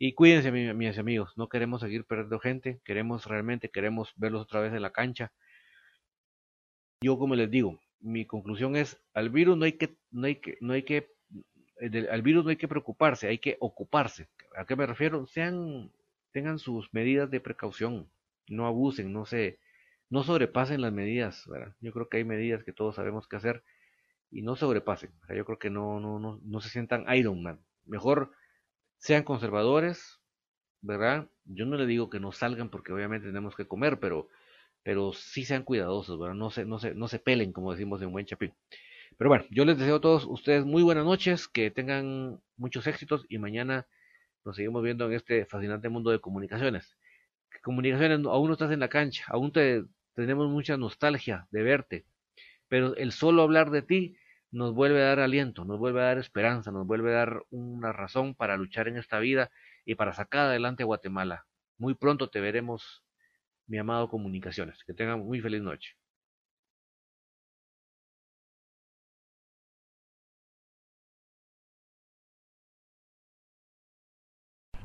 [0.05, 4.73] y cuídense, mis amigos, no queremos seguir perdiendo gente, queremos realmente, queremos verlos otra vez
[4.75, 5.33] en la cancha.
[7.01, 10.59] Yo, como les digo, mi conclusión es, al virus no hay que, no hay que,
[10.61, 11.13] no hay que,
[11.81, 14.29] eh, al virus no hay que preocuparse, hay que ocuparse.
[14.57, 15.25] ¿A qué me refiero?
[15.29, 15.93] Sean,
[16.33, 18.09] tengan sus medidas de precaución,
[18.49, 19.59] no abusen, no se,
[20.11, 21.49] no sobrepasen las medidas.
[21.81, 23.63] Yo creo que hay medidas que todos sabemos qué hacer
[24.31, 25.11] y no sobrepasen.
[25.35, 27.61] yo creo que no, no, no, no se sientan Iron Man.
[27.85, 28.33] Mejor
[28.99, 30.21] sean conservadores,
[30.81, 31.29] ¿verdad?
[31.45, 34.29] Yo no le digo que no salgan porque obviamente tenemos que comer, pero,
[34.83, 36.35] pero sí sean cuidadosos, ¿verdad?
[36.35, 38.55] No se, no se, no se pelen, como decimos en buen chapín.
[39.19, 43.27] Pero bueno, yo les deseo a todos ustedes muy buenas noches, que tengan muchos éxitos
[43.29, 43.87] y mañana
[44.45, 46.97] nos seguimos viendo en este fascinante mundo de comunicaciones.
[47.63, 49.85] Comunicaciones, aún no estás en la cancha, aún te,
[50.15, 52.07] tenemos mucha nostalgia de verte,
[52.69, 54.17] pero el solo hablar de ti
[54.51, 57.93] nos vuelve a dar aliento, nos vuelve a dar esperanza, nos vuelve a dar una
[57.93, 59.51] razón para luchar en esta vida
[59.85, 61.47] y para sacar adelante a Guatemala.
[61.79, 63.03] Muy pronto te veremos,
[63.67, 64.85] mi amado Comunicaciones.
[64.85, 65.97] Que tengan muy feliz noche.